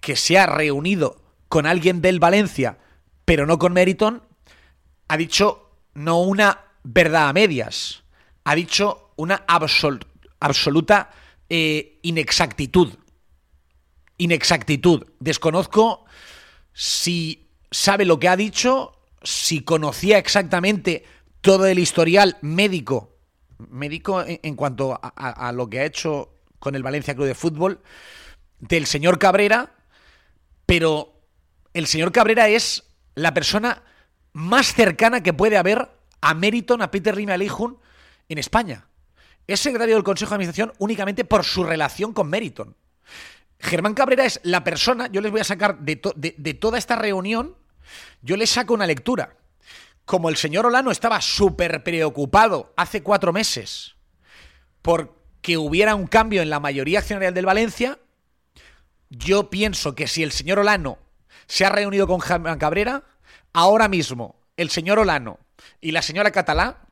que 0.00 0.16
se 0.16 0.38
ha 0.38 0.46
reunido 0.46 1.22
con 1.48 1.66
alguien 1.66 2.00
del 2.00 2.20
Valencia, 2.20 2.78
pero 3.24 3.46
no 3.46 3.58
con 3.58 3.72
Meriton, 3.72 4.22
ha 5.08 5.16
dicho 5.16 5.70
no 5.94 6.20
una 6.20 6.60
verdad 6.82 7.28
a 7.28 7.32
medias, 7.32 8.02
ha 8.44 8.54
dicho 8.54 9.12
una 9.16 9.44
absoluta 9.46 11.10
eh, 11.50 11.98
inexactitud. 12.02 12.94
Inexactitud. 14.18 15.06
Desconozco 15.18 16.04
si 16.72 17.50
sabe 17.72 18.04
lo 18.04 18.20
que 18.20 18.28
ha 18.28 18.36
dicho, 18.36 18.92
si 19.22 19.62
conocía 19.62 20.18
exactamente 20.18 21.04
todo 21.40 21.66
el 21.66 21.80
historial 21.80 22.38
médico, 22.40 23.16
médico 23.58 24.22
en, 24.26 24.54
cuanto 24.54 24.98
a, 25.02 25.52
lo 25.52 25.68
que 25.68 25.80
ha 25.80 25.84
hecho 25.84 26.38
con 26.60 26.76
el 26.76 26.82
Valencia 26.84 27.14
Club 27.14 27.26
de 27.26 27.34
Fútbol, 27.34 27.80
del 28.60 28.86
señor 28.86 29.18
Cabrera, 29.18 29.74
pero 30.66 31.20
el 31.74 31.88
señor 31.88 32.12
Cabrera 32.12 32.48
es 32.48 32.84
la 33.16 33.34
persona 33.34 33.82
más 34.32 34.72
cercana 34.74 35.22
que 35.22 35.32
puede 35.32 35.56
haber 35.56 35.90
a 36.20 36.34
Meriton, 36.34 36.80
a 36.82 36.90
Peter 36.90 37.14
Rima 37.14 37.34
en 37.34 38.38
España 38.38 38.86
es 39.46 39.60
secretario 39.60 39.94
del 39.94 40.04
Consejo 40.04 40.30
de 40.30 40.34
Administración 40.36 40.72
únicamente 40.78 41.24
por 41.24 41.44
su 41.44 41.64
relación 41.64 42.12
con 42.12 42.28
Meriton. 42.28 42.76
Germán 43.58 43.94
Cabrera 43.94 44.24
es 44.24 44.40
la 44.42 44.64
persona, 44.64 45.08
yo 45.08 45.20
les 45.20 45.30
voy 45.30 45.40
a 45.40 45.44
sacar 45.44 45.78
de, 45.80 45.96
toda 45.96 46.78
esta 46.78 46.96
reunión, 46.96 47.56
yo 48.22 48.36
les 48.36 48.50
saco 48.50 48.74
una 48.74 48.86
lectura. 48.86 49.36
Como 50.04 50.28
el 50.28 50.36
señor 50.36 50.66
Olano 50.66 50.90
estaba 50.90 51.20
súper 51.20 51.84
preocupado 51.84 52.72
hace 52.76 53.02
cuatro 53.02 53.32
meses 53.32 53.96
por 54.82 55.20
que 55.42 55.56
hubiera 55.56 55.94
un 55.94 56.06
cambio 56.06 56.42
en 56.42 56.50
la 56.50 56.58
mayoría 56.58 56.98
accionarial 56.98 57.34
del 57.34 57.46
Valencia, 57.46 57.98
yo 59.10 59.50
pienso 59.50 59.94
que 59.94 60.08
si 60.08 60.22
el 60.22 60.32
señor 60.32 60.58
Olano 60.58 60.98
se 61.46 61.64
ha 61.64 61.70
reunido 61.70 62.06
con 62.06 62.20
Germán 62.20 62.58
Cabrera, 62.58 63.04
ahora 63.52 63.88
mismo 63.88 64.36
el 64.56 64.70
señor 64.70 64.98
Olano 64.98 65.38
y 65.80 65.92
la 65.92 66.02
señora 66.02 66.30
Catalá 66.30 66.86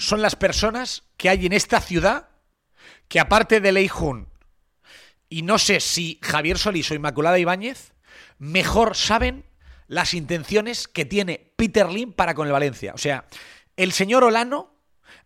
son 0.00 0.22
las 0.22 0.36
personas 0.36 1.04
que 1.16 1.28
hay 1.28 1.46
en 1.46 1.52
esta 1.52 1.80
ciudad 1.80 2.28
que 3.08 3.20
aparte 3.20 3.60
de 3.60 3.72
Lei 3.72 3.88
Jun 3.88 4.28
y 5.28 5.42
no 5.42 5.58
sé 5.58 5.80
si 5.80 6.18
Javier 6.22 6.58
Solís 6.58 6.90
o 6.90 6.94
Inmaculada 6.94 7.38
Ibáñez, 7.38 7.92
mejor 8.38 8.96
saben 8.96 9.44
las 9.86 10.14
intenciones 10.14 10.88
que 10.88 11.04
tiene 11.04 11.52
Peter 11.56 11.90
Lim 11.90 12.12
para 12.12 12.34
con 12.34 12.46
el 12.46 12.52
Valencia. 12.52 12.92
O 12.94 12.98
sea, 12.98 13.26
el 13.76 13.92
señor 13.92 14.24
Olano 14.24 14.74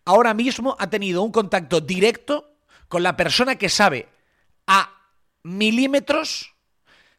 ahora 0.05 0.33
mismo 0.33 0.75
ha 0.79 0.89
tenido 0.89 1.21
un 1.23 1.31
contacto 1.31 1.81
directo 1.81 2.57
con 2.87 3.03
la 3.03 3.17
persona 3.17 3.55
que 3.55 3.69
sabe 3.69 4.07
a 4.67 4.91
milímetros 5.43 6.54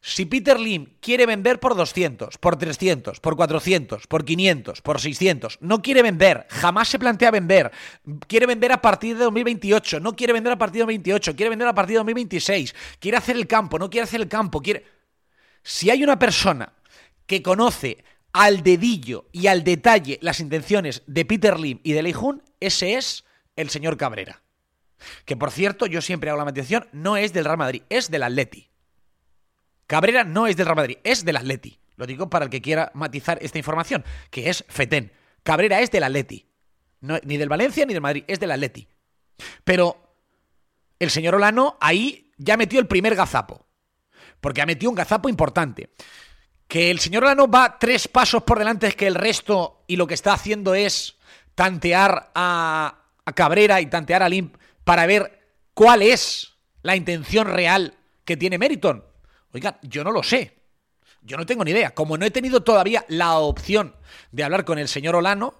si 0.07 0.25
Peter 0.25 0.57
Lim 0.57 0.93
quiere 1.01 1.25
vender 1.25 1.59
por 1.59 1.75
200, 1.75 2.37
por 2.37 2.55
300, 2.55 3.19
por 3.19 3.35
400, 3.35 4.07
por 4.07 4.23
500, 4.23 4.81
por 4.81 5.01
600, 5.01 5.57
no 5.59 5.81
quiere 5.81 6.01
vender, 6.01 6.47
jamás 6.49 6.87
se 6.87 6.97
plantea 6.97 7.29
vender, 7.29 7.73
quiere 8.25 8.45
vender 8.45 8.71
a 8.71 8.81
partir 8.81 9.17
de 9.17 9.25
2028, 9.25 9.99
no 9.99 10.15
quiere 10.15 10.31
vender 10.31 10.53
a 10.53 10.57
partir 10.57 10.75
de 10.75 10.93
2028, 10.93 11.35
quiere 11.35 11.49
vender 11.49 11.67
a 11.67 11.75
partir 11.75 11.95
de 11.95 11.97
2026, 11.97 12.73
quiere 13.01 13.17
hacer 13.17 13.35
el 13.35 13.47
campo, 13.47 13.77
no 13.77 13.89
quiere 13.89 14.05
hacer 14.05 14.21
el 14.21 14.29
campo, 14.29 14.61
quiere... 14.61 14.85
Si 15.61 15.89
hay 15.89 16.01
una 16.01 16.17
persona 16.17 16.71
que 17.25 17.43
conoce 17.43 18.05
al 18.31 18.63
dedillo 18.63 19.27
y 19.33 19.47
al 19.47 19.65
detalle 19.65 20.19
las 20.21 20.39
intenciones 20.39 21.03
de 21.05 21.25
Peter 21.25 21.59
Lim 21.59 21.81
y 21.83 21.91
de 21.91 22.03
Lei 22.03 22.13
Jun, 22.13 22.41
ese 22.61 22.93
es 22.93 23.25
el 23.57 23.69
señor 23.69 23.97
Cabrera. 23.97 24.41
Que 25.25 25.35
por 25.35 25.51
cierto, 25.51 25.85
yo 25.85 26.01
siempre 26.01 26.29
hago 26.29 26.39
la 26.39 26.45
matización, 26.45 26.87
no 26.93 27.17
es 27.17 27.33
del 27.33 27.43
Real 27.43 27.57
Madrid, 27.57 27.81
es 27.89 28.09
del 28.09 28.23
Atleti. 28.23 28.69
Cabrera 29.87 30.25
no 30.25 30.47
es 30.47 30.57
del 30.57 30.65
Real 30.65 30.75
Madrid, 30.75 30.97
es 31.03 31.23
del 31.23 31.37
Atleti. 31.37 31.79
Lo 31.95 32.05
digo 32.05 32.29
para 32.29 32.45
el 32.45 32.51
que 32.51 32.61
quiera 32.61 32.91
matizar 32.93 33.39
esta 33.41 33.57
información, 33.57 34.05
que 34.29 34.49
es 34.49 34.63
Fetén. 34.67 35.11
Cabrera 35.43 35.81
es 35.81 35.89
del 35.89 36.03
Atleti. 36.03 36.45
ni 37.01 37.37
del 37.37 37.49
Valencia 37.49 37.85
ni 37.85 37.93
del 37.93 38.01
Madrid, 38.01 38.23
es 38.27 38.39
del 38.39 38.51
Atleti. 38.51 38.87
Pero 39.63 40.15
el 40.99 41.09
señor 41.09 41.35
Olano 41.35 41.77
ahí 41.79 42.31
ya 42.37 42.57
metió 42.57 42.79
el 42.79 42.87
primer 42.87 43.15
gazapo. 43.15 43.65
Porque 44.41 44.61
ha 44.61 44.65
metido 44.65 44.91
un 44.91 44.95
gazapo 44.95 45.29
importante. 45.29 45.89
Que 46.67 46.91
el 46.91 46.99
señor 46.99 47.23
Olano 47.23 47.47
va 47.47 47.79
tres 47.79 48.07
pasos 48.07 48.43
por 48.43 48.59
delante 48.59 48.91
que 48.91 49.07
el 49.07 49.15
resto 49.15 49.83
y 49.87 49.95
lo 49.95 50.05
que 50.05 50.13
está 50.13 50.33
haciendo 50.33 50.75
es 50.75 51.17
tantear 51.55 52.31
a, 52.35 53.05
a 53.25 53.33
Cabrera 53.33 53.79
y 53.81 53.87
tantear 53.87 54.21
a 54.21 54.29
Limp 54.29 54.57
para 54.83 55.05
ver 55.05 55.39
cuál 55.73 56.01
es 56.01 56.57
la 56.83 56.95
intención 56.95 57.47
real 57.47 57.95
que 58.25 58.37
tiene 58.37 58.57
Meriton. 58.57 59.06
Oiga, 59.57 59.79
yo 59.81 60.03
no 60.03 60.11
lo 60.11 60.21
sé. 60.21 60.53
Yo 61.23 61.35
no 61.35 61.47
tengo 61.47 61.63
ni 61.63 61.71
idea. 61.71 61.95
Como 61.95 62.15
no 62.15 62.27
he 62.27 62.31
tenido 62.31 62.61
todavía 62.61 63.05
la 63.07 63.39
opción 63.39 63.95
de 64.31 64.43
hablar 64.43 64.65
con 64.65 64.77
el 64.77 64.87
señor 64.87 65.15
Olano, 65.15 65.55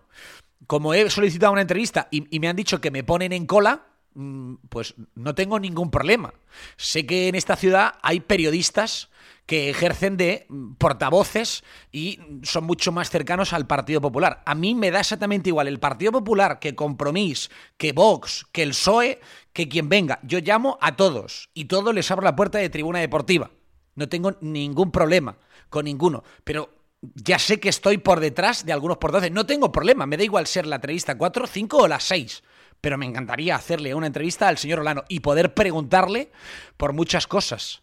como 0.67 0.93
he 0.93 1.09
solicitado 1.09 1.51
una 1.51 1.61
entrevista 1.61 2.07
y, 2.11 2.39
me 2.39 2.47
han 2.47 2.55
dicho 2.55 2.79
que 2.79 2.91
me 2.91 3.03
ponen 3.03 3.33
en 3.33 3.47
cola, 3.47 3.87
mm, 4.13 4.53
pues 4.69 4.93
no 5.15 5.33
tengo 5.33 5.59
ningún 5.59 5.89
problema. 5.89 6.31
Sé 6.75 7.07
que 7.07 7.27
en 7.27 7.33
esta 7.33 7.55
ciudad 7.55 7.95
hay 8.03 8.19
periodistas 8.19 9.09
que 9.47 9.71
ejercen 9.71 10.15
de 10.15 10.45
mm, 10.47 10.73
portavoces 10.75 11.63
y 11.91 12.19
son 12.43 12.65
mucho 12.65 12.91
más 12.91 13.09
cercanos 13.09 13.51
al 13.51 13.65
Partido 13.65 13.99
Popular. 13.99 14.43
A 14.45 14.53
mí 14.53 14.75
me 14.75 14.91
da 14.91 14.99
exactamente 14.99 15.49
igual 15.49 15.67
el 15.67 15.79
Partido 15.79 16.11
Popular 16.11 16.59
que 16.59 16.75
Compromís, 16.75 17.49
que 17.77 17.93
Vox, 17.93 18.45
que 18.51 18.61
el 18.61 18.69
PSOE, 18.69 19.21
que 19.53 19.67
quien 19.67 19.89
venga. 19.89 20.19
Yo 20.21 20.37
llamo 20.37 20.77
a 20.81 20.95
todos 20.95 21.49
y 21.55 21.65
todos 21.65 21.95
les 21.95 22.11
abro 22.11 22.25
la 22.25 22.35
puerta 22.35 22.59
de 22.59 22.69
tribuna 22.69 22.99
deportiva. 22.99 23.49
No 23.97 24.07
tengo 24.07 24.37
ningún 24.41 24.91
problema 24.91 25.37
con 25.69 25.85
ninguno. 25.85 26.23
Pero 26.43 26.69
ya 27.15 27.39
sé 27.39 27.59
que 27.59 27.69
estoy 27.69 27.97
por 27.97 28.19
detrás 28.19 28.63
de 28.63 28.71
algunos 28.71 28.97
portavoces. 28.97 29.31
No 29.31 29.47
tengo 29.47 29.71
problema. 29.71 30.05
Me 30.05 30.17
da 30.17 30.23
igual 30.23 30.45
ser 30.45 30.67
la 30.67 30.75
entrevista 30.75 31.17
4, 31.17 31.47
5 31.47 31.77
o 31.77 31.87
las 31.87 32.03
6. 32.03 32.43
Pero 32.79 32.99
me 32.99 33.07
encantaría 33.07 33.55
hacerle 33.55 33.95
una 33.95 34.05
entrevista 34.05 34.47
al 34.47 34.59
señor 34.59 34.81
Olano 34.81 35.03
y 35.09 35.21
poder 35.21 35.55
preguntarle 35.55 36.31
por 36.77 36.93
muchas 36.93 37.25
cosas. 37.25 37.81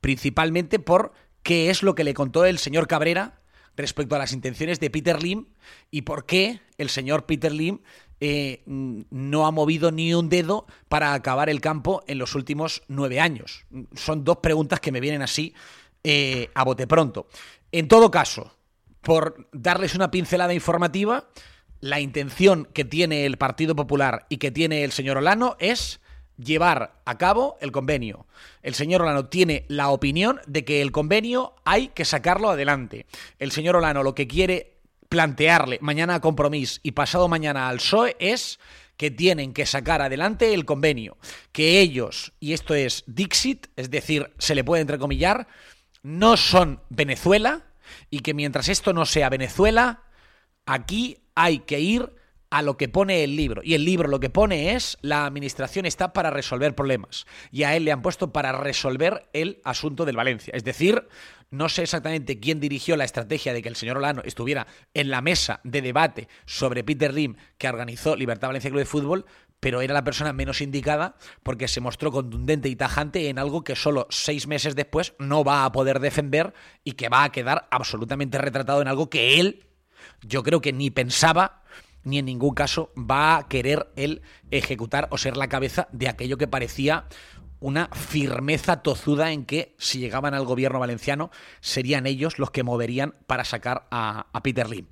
Principalmente 0.00 0.80
por 0.80 1.12
qué 1.44 1.70
es 1.70 1.84
lo 1.84 1.94
que 1.94 2.02
le 2.02 2.12
contó 2.12 2.44
el 2.44 2.58
señor 2.58 2.88
Cabrera 2.88 3.40
respecto 3.76 4.16
a 4.16 4.18
las 4.18 4.32
intenciones 4.32 4.80
de 4.80 4.90
Peter 4.90 5.22
Lim 5.22 5.46
y 5.92 6.02
por 6.02 6.26
qué 6.26 6.60
el 6.76 6.90
señor 6.90 7.24
Peter 7.26 7.52
Lim 7.52 7.82
eh, 8.20 8.62
no 8.66 9.46
ha 9.46 9.50
movido 9.50 9.90
ni 9.92 10.14
un 10.14 10.28
dedo 10.28 10.66
para 10.88 11.14
acabar 11.14 11.48
el 11.48 11.60
campo 11.60 12.02
en 12.06 12.18
los 12.18 12.34
últimos 12.34 12.82
nueve 12.88 13.20
años. 13.20 13.66
Son 13.94 14.24
dos 14.24 14.38
preguntas 14.38 14.80
que 14.80 14.92
me 14.92 15.00
vienen 15.00 15.22
así 15.22 15.54
eh, 16.02 16.50
a 16.54 16.64
bote 16.64 16.86
pronto. 16.86 17.28
En 17.72 17.88
todo 17.88 18.10
caso, 18.10 18.52
por 19.02 19.48
darles 19.52 19.94
una 19.94 20.10
pincelada 20.10 20.54
informativa, 20.54 21.28
la 21.80 22.00
intención 22.00 22.68
que 22.72 22.84
tiene 22.84 23.26
el 23.26 23.36
Partido 23.36 23.76
Popular 23.76 24.26
y 24.28 24.38
que 24.38 24.50
tiene 24.50 24.82
el 24.84 24.92
señor 24.92 25.18
Olano 25.18 25.56
es 25.58 26.00
llevar 26.38 27.00
a 27.04 27.18
cabo 27.18 27.56
el 27.60 27.72
convenio. 27.72 28.26
El 28.62 28.74
señor 28.74 29.02
Olano 29.02 29.26
tiene 29.26 29.64
la 29.68 29.88
opinión 29.90 30.40
de 30.46 30.64
que 30.64 30.82
el 30.82 30.92
convenio 30.92 31.54
hay 31.64 31.88
que 31.88 32.04
sacarlo 32.04 32.50
adelante. 32.50 33.06
El 33.38 33.52
señor 33.52 33.76
Olano 33.76 34.02
lo 34.02 34.14
que 34.14 34.26
quiere 34.26 34.75
plantearle 35.08 35.78
mañana 35.80 36.16
a 36.16 36.20
Compromís 36.20 36.80
y 36.82 36.92
pasado 36.92 37.28
mañana 37.28 37.68
al 37.68 37.78
PSOE 37.78 38.16
es 38.18 38.58
que 38.96 39.10
tienen 39.10 39.52
que 39.52 39.66
sacar 39.66 40.02
adelante 40.02 40.54
el 40.54 40.64
convenio, 40.64 41.18
que 41.52 41.80
ellos, 41.80 42.32
y 42.40 42.52
esto 42.54 42.74
es 42.74 43.04
Dixit, 43.06 43.66
es 43.76 43.90
decir, 43.90 44.32
se 44.38 44.54
le 44.54 44.64
puede 44.64 44.80
entrecomillar, 44.80 45.48
no 46.02 46.36
son 46.36 46.80
Venezuela 46.88 47.66
y 48.10 48.20
que 48.20 48.34
mientras 48.34 48.68
esto 48.68 48.92
no 48.92 49.04
sea 49.04 49.28
Venezuela, 49.28 50.02
aquí 50.64 51.18
hay 51.34 51.60
que 51.60 51.80
ir 51.80 52.12
a 52.50 52.62
lo 52.62 52.76
que 52.76 52.88
pone 52.88 53.24
el 53.24 53.36
libro. 53.36 53.60
Y 53.64 53.74
el 53.74 53.84
libro 53.84 54.08
lo 54.08 54.20
que 54.20 54.30
pone 54.30 54.74
es 54.74 54.98
la 55.02 55.26
administración 55.26 55.84
está 55.84 56.12
para 56.12 56.30
resolver 56.30 56.74
problemas. 56.74 57.26
Y 57.50 57.64
a 57.64 57.76
él 57.76 57.84
le 57.84 57.92
han 57.92 58.02
puesto 58.02 58.32
para 58.32 58.52
resolver 58.52 59.28
el 59.32 59.60
asunto 59.64 60.04
del 60.04 60.16
Valencia. 60.16 60.52
Es 60.54 60.64
decir, 60.64 61.08
no 61.50 61.68
sé 61.68 61.82
exactamente 61.82 62.40
quién 62.40 62.60
dirigió 62.60 62.96
la 62.96 63.04
estrategia 63.04 63.52
de 63.52 63.62
que 63.62 63.68
el 63.68 63.76
señor 63.76 63.98
Olano 63.98 64.22
estuviera 64.24 64.66
en 64.94 65.10
la 65.10 65.20
mesa 65.20 65.60
de 65.64 65.82
debate 65.82 66.28
sobre 66.44 66.84
Peter 66.84 67.14
Lim 67.14 67.36
que 67.58 67.68
organizó 67.68 68.16
Libertad 68.16 68.48
Valencia 68.48 68.70
Club 68.70 68.80
de 68.80 68.86
Fútbol, 68.86 69.26
pero 69.60 69.80
era 69.80 69.94
la 69.94 70.04
persona 70.04 70.32
menos 70.32 70.60
indicada 70.60 71.16
porque 71.42 71.68
se 71.68 71.80
mostró 71.80 72.10
contundente 72.10 72.68
y 72.68 72.76
tajante 72.76 73.28
en 73.28 73.38
algo 73.38 73.64
que 73.64 73.76
solo 73.76 74.06
seis 74.10 74.46
meses 74.46 74.74
después 74.74 75.14
no 75.18 75.44
va 75.44 75.64
a 75.64 75.72
poder 75.72 76.00
defender 76.00 76.52
y 76.84 76.92
que 76.92 77.08
va 77.08 77.24
a 77.24 77.32
quedar 77.32 77.68
absolutamente 77.70 78.38
retratado 78.38 78.82
en 78.82 78.88
algo 78.88 79.08
que 79.08 79.40
él, 79.40 79.66
yo 80.22 80.42
creo 80.42 80.60
que 80.60 80.72
ni 80.72 80.90
pensaba 80.90 81.62
ni 82.02 82.18
en 82.18 82.26
ningún 82.26 82.54
caso 82.54 82.92
va 82.96 83.36
a 83.36 83.48
querer 83.48 83.92
él 83.96 84.22
ejecutar 84.52 85.08
o 85.10 85.18
ser 85.18 85.36
la 85.36 85.48
cabeza 85.48 85.88
de 85.90 86.08
aquello 86.08 86.38
que 86.38 86.46
parecía 86.46 87.06
una 87.60 87.88
firmeza 87.88 88.82
tozuda 88.82 89.32
en 89.32 89.44
que 89.44 89.74
si 89.78 89.98
llegaban 89.98 90.34
al 90.34 90.44
gobierno 90.44 90.78
valenciano 90.78 91.30
serían 91.60 92.06
ellos 92.06 92.38
los 92.38 92.50
que 92.50 92.62
moverían 92.62 93.14
para 93.26 93.44
sacar 93.44 93.86
a, 93.90 94.26
Peter 94.42 94.68
Lee. 94.68 94.86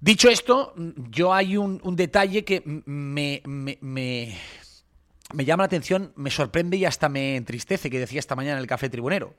Dicho 0.00 0.28
esto, 0.28 0.74
yo 1.10 1.32
hay 1.32 1.56
un, 1.56 1.80
detalle 1.96 2.44
que 2.44 2.62
me, 2.64 3.42
me, 3.44 3.78
me, 3.80 5.44
llama 5.44 5.62
la 5.62 5.66
atención, 5.66 6.12
me 6.16 6.30
sorprende 6.30 6.76
y 6.76 6.84
hasta 6.84 7.08
me 7.08 7.36
entristece, 7.36 7.90
que 7.90 8.00
decía 8.00 8.18
esta 8.20 8.36
mañana 8.36 8.56
en 8.56 8.62
el 8.62 8.66
Café 8.66 8.88
Tribunero. 8.88 9.34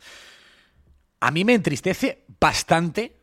A 1.19 1.31
mí 1.31 1.43
me 1.43 1.53
entristece 1.53 2.25
bastante, 2.39 3.15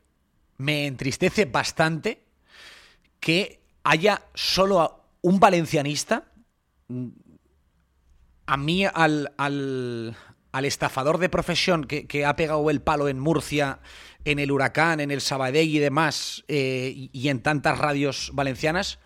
me 0.59 0.87
entristece 0.87 1.47
bastante 1.47 2.25
que 3.21 3.61
haya 3.85 4.23
solo 4.35 5.05
un 5.23 5.41
valencianista, 5.41 6.25
a 8.51 8.57
mí 8.57 8.85
al, 8.85 9.33
al, 9.37 10.65
estafador 10.65 11.19
de 11.19 11.29
profesión 11.29 11.85
que, 11.85 12.25
ha 12.27 12.35
pegado 12.35 12.69
el 12.69 12.83
palo 12.83 13.07
en 13.07 13.21
Murcia, 13.21 13.79
en 14.25 14.41
el 14.41 14.51
Huracán, 14.51 14.99
en 14.99 15.13
el 15.13 15.21
Sabadell 15.21 15.69
y 15.69 15.79
demás, 15.79 16.45
eh, 16.49 16.93
y, 17.13 17.29
en 17.29 17.43
tantas 17.43 17.79
radios 17.79 18.33
valencianas, 18.35 18.99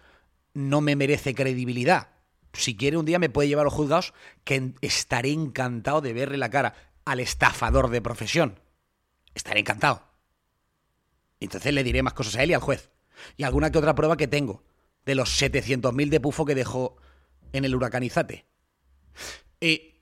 no 0.55 0.81
me 0.81 0.97
merece 0.97 1.35
credibilidad. 1.35 2.09
Si 2.55 2.75
quiere 2.75 2.97
un 2.97 3.05
día 3.05 3.19
me 3.19 3.29
puede 3.29 3.49
llevar 3.49 3.65
a 3.65 3.65
los 3.65 3.75
juzgados, 3.75 4.15
que 4.45 4.73
estaré 4.81 5.33
encantado 5.33 6.01
de 6.01 6.15
verle 6.15 6.39
la 6.39 6.49
cara 6.49 6.75
al 7.05 7.21
estafador 7.21 7.91
de 7.91 8.01
profesión. 8.01 8.59
Estaré 9.35 9.61
encantado. 9.61 10.05
Entonces 11.39 11.75
le 11.75 11.85
diré 11.85 12.03
más 12.03 12.15
cosas 12.15 12.37
a 12.37 12.45
él 12.45 12.51
y 12.53 12.55
al 12.55 12.63
juez. 12.63 12.91
Y 13.37 13.43
alguna 13.43 13.71
que 13.71 13.77
otra 13.77 13.95
prueba 13.95 14.17
que 14.17 14.27
tengo 14.27 14.65
de 15.05 15.15
los 15.15 15.39
700.000 15.43 16.09
de 16.09 16.21
pufo 16.21 16.47
que 16.47 16.55
dejó 16.55 16.97
en 17.53 17.67
el 17.67 17.75
huracanizate. 17.75 18.47
Eh, 19.67 19.95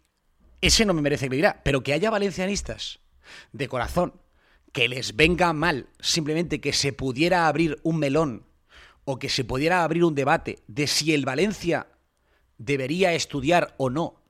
ese 0.60 0.84
no 0.84 0.92
me 0.92 1.02
merece 1.02 1.26
credibilidad, 1.26 1.60
pero 1.62 1.84
que 1.84 1.92
haya 1.92 2.10
valencianistas 2.10 2.98
de 3.52 3.68
corazón 3.68 4.20
que 4.72 4.88
les 4.88 5.14
venga 5.14 5.52
mal 5.52 5.88
simplemente 6.00 6.60
que 6.60 6.72
se 6.72 6.92
pudiera 6.92 7.46
abrir 7.46 7.78
un 7.84 7.98
melón 7.98 8.44
o 9.04 9.20
que 9.20 9.28
se 9.28 9.44
pudiera 9.44 9.84
abrir 9.84 10.02
un 10.02 10.16
debate 10.16 10.64
de 10.66 10.88
si 10.88 11.14
el 11.14 11.24
Valencia 11.24 11.86
debería 12.58 13.12
estudiar 13.14 13.76
o 13.78 13.88
no 13.88 14.20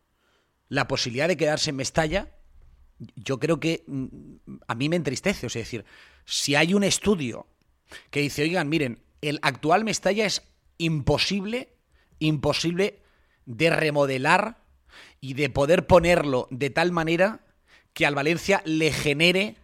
la 0.68 0.86
posibilidad 0.86 1.28
de 1.28 1.38
quedarse 1.38 1.70
en 1.70 1.76
Mestalla, 1.76 2.28
yo 3.16 3.40
creo 3.40 3.58
que 3.58 3.84
mm, 3.86 4.36
a 4.68 4.74
mí 4.74 4.90
me 4.90 4.96
entristece. 4.96 5.46
O 5.46 5.48
sea, 5.48 5.62
es 5.62 5.68
decir, 5.68 5.86
si 6.26 6.56
hay 6.56 6.74
un 6.74 6.84
estudio 6.84 7.46
que 8.10 8.20
dice, 8.20 8.42
oigan, 8.42 8.68
miren, 8.68 9.02
el 9.22 9.38
actual 9.40 9.84
Mestalla 9.84 10.26
es 10.26 10.42
imposible, 10.76 11.72
imposible 12.18 13.00
de 13.46 13.70
remodelar 13.70 14.61
y 15.22 15.34
de 15.34 15.48
poder 15.48 15.86
ponerlo 15.86 16.48
de 16.50 16.68
tal 16.68 16.92
manera 16.92 17.40
que 17.94 18.04
al 18.04 18.14
Valencia 18.14 18.60
le 18.66 18.92
genere 18.92 19.56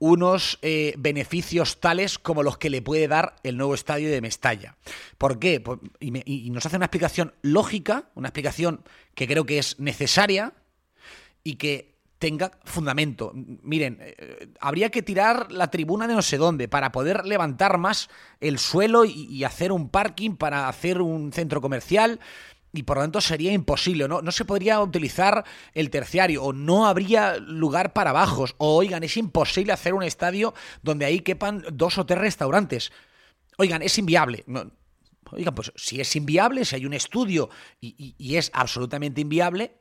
unos 0.00 0.58
eh, 0.62 0.94
beneficios 0.96 1.78
tales 1.78 2.18
como 2.18 2.42
los 2.42 2.56
que 2.56 2.70
le 2.70 2.80
puede 2.80 3.06
dar 3.06 3.36
el 3.42 3.58
nuevo 3.58 3.74
estadio 3.74 4.10
de 4.10 4.22
Mestalla. 4.22 4.76
¿Por 5.18 5.38
qué? 5.38 5.60
Pues, 5.60 5.78
y, 6.00 6.50
nos 6.50 6.64
hace 6.64 6.76
una 6.76 6.86
explicación 6.86 7.34
lógica, 7.42 8.10
una 8.14 8.28
explicación 8.28 8.82
que 9.14 9.28
creo 9.28 9.44
que 9.44 9.58
es 9.58 9.78
necesaria 9.78 10.54
y 11.44 11.56
que 11.56 11.98
tenga 12.18 12.52
fundamento. 12.64 13.32
Miren, 13.34 13.98
eh, 14.00 14.48
habría 14.60 14.88
que 14.88 15.02
tirar 15.02 15.52
la 15.52 15.70
tribuna 15.70 16.08
de 16.08 16.14
no 16.14 16.22
sé 16.22 16.38
dónde 16.38 16.68
para 16.68 16.92
poder 16.92 17.26
levantar 17.26 17.76
más 17.76 18.08
el 18.40 18.58
suelo 18.58 19.04
y, 19.04 19.44
hacer 19.44 19.70
un 19.70 19.90
parking 19.90 20.36
para 20.36 20.68
hacer 20.68 21.02
un 21.02 21.32
centro 21.32 21.60
comercial 21.60 22.20
y 22.72 22.82
por 22.84 22.96
lo 22.96 23.02
tanto 23.02 23.20
sería 23.20 23.52
imposible, 23.52 24.06
¿no? 24.08 24.22
No 24.22 24.32
se 24.32 24.44
podría 24.44 24.80
utilizar 24.80 25.44
el 25.74 25.90
terciario, 25.90 26.44
o 26.44 26.52
no 26.52 26.86
habría 26.86 27.36
lugar 27.38 27.92
para 27.92 28.12
bajos, 28.12 28.54
o 28.58 28.76
oigan, 28.76 29.02
es 29.02 29.16
imposible 29.16 29.72
hacer 29.72 29.94
un 29.94 30.02
estadio 30.02 30.54
donde 30.82 31.04
ahí 31.04 31.20
quepan 31.20 31.64
dos 31.72 31.98
o 31.98 32.06
tres 32.06 32.20
restaurantes. 32.20 32.92
Oigan, 33.56 33.82
es 33.82 33.98
inviable. 33.98 34.44
oigan, 35.32 35.54
pues 35.54 35.72
si 35.76 36.00
es 36.00 36.14
inviable, 36.16 36.64
si 36.64 36.76
hay 36.76 36.86
un 36.86 36.94
estudio 36.94 37.50
y 37.80 38.36
es 38.36 38.50
absolutamente 38.54 39.20
inviable, 39.20 39.80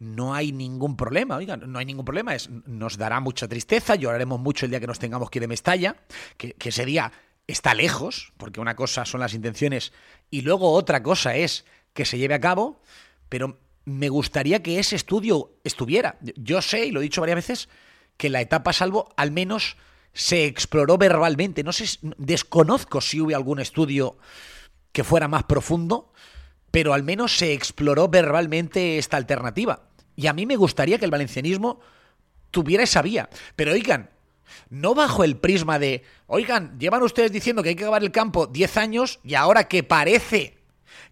no 0.00 0.34
hay 0.34 0.50
ningún 0.50 0.96
problema, 0.96 1.36
oigan, 1.36 1.70
no 1.70 1.78
hay 1.78 1.84
ningún 1.84 2.06
problema, 2.06 2.34
es, 2.34 2.48
nos 2.48 2.96
dará 2.96 3.20
mucha 3.20 3.46
tristeza, 3.46 3.94
lloraremos 3.94 4.40
mucho 4.40 4.64
el 4.64 4.70
día 4.70 4.80
que 4.80 4.86
nos 4.86 4.98
tengamos 4.98 5.30
que 5.30 5.38
ir 5.38 5.42
de 5.42 5.48
Mestalla, 5.48 5.96
que, 6.38 6.54
que 6.54 6.70
ese 6.70 6.86
día 6.86 7.12
está 7.46 7.74
lejos, 7.74 8.32
porque 8.38 8.60
una 8.60 8.74
cosa 8.74 9.04
son 9.04 9.20
las 9.20 9.34
intenciones 9.34 9.92
y 10.30 10.40
luego 10.40 10.72
otra 10.72 11.02
cosa 11.02 11.36
es 11.36 11.66
que 11.92 12.04
se 12.04 12.18
lleve 12.18 12.34
a 12.34 12.40
cabo, 12.40 12.80
pero 13.28 13.58
me 13.84 14.08
gustaría 14.08 14.62
que 14.62 14.78
ese 14.78 14.96
estudio 14.96 15.52
estuviera. 15.64 16.18
Yo 16.36 16.62
sé, 16.62 16.86
y 16.86 16.90
lo 16.90 17.00
he 17.00 17.04
dicho 17.04 17.20
varias 17.20 17.36
veces, 17.36 17.68
que 18.16 18.30
la 18.30 18.40
etapa 18.40 18.72
salvo 18.72 19.12
al 19.16 19.30
menos 19.30 19.76
se 20.12 20.46
exploró 20.46 20.98
verbalmente. 20.98 21.64
No 21.64 21.72
sé, 21.72 21.98
desconozco 22.18 23.00
si 23.00 23.20
hubo 23.20 23.34
algún 23.34 23.60
estudio 23.60 24.18
que 24.92 25.04
fuera 25.04 25.28
más 25.28 25.44
profundo, 25.44 26.12
pero 26.70 26.92
al 26.92 27.02
menos 27.02 27.36
se 27.36 27.52
exploró 27.52 28.08
verbalmente 28.08 28.98
esta 28.98 29.16
alternativa. 29.16 29.88
Y 30.16 30.26
a 30.26 30.32
mí 30.32 30.46
me 30.46 30.56
gustaría 30.56 30.98
que 30.98 31.04
el 31.04 31.10
valencianismo 31.10 31.80
tuviera 32.50 32.84
esa 32.84 33.02
vía. 33.02 33.30
Pero 33.56 33.72
oigan, 33.72 34.10
no 34.68 34.94
bajo 34.94 35.24
el 35.24 35.36
prisma 35.36 35.78
de, 35.78 36.04
oigan, 36.26 36.78
llevan 36.78 37.02
ustedes 37.02 37.32
diciendo 37.32 37.62
que 37.62 37.70
hay 37.70 37.76
que 37.76 37.84
acabar 37.84 38.02
el 38.02 38.12
campo 38.12 38.46
10 38.46 38.76
años 38.76 39.20
y 39.24 39.34
ahora 39.34 39.68
que 39.68 39.82
parece 39.82 40.59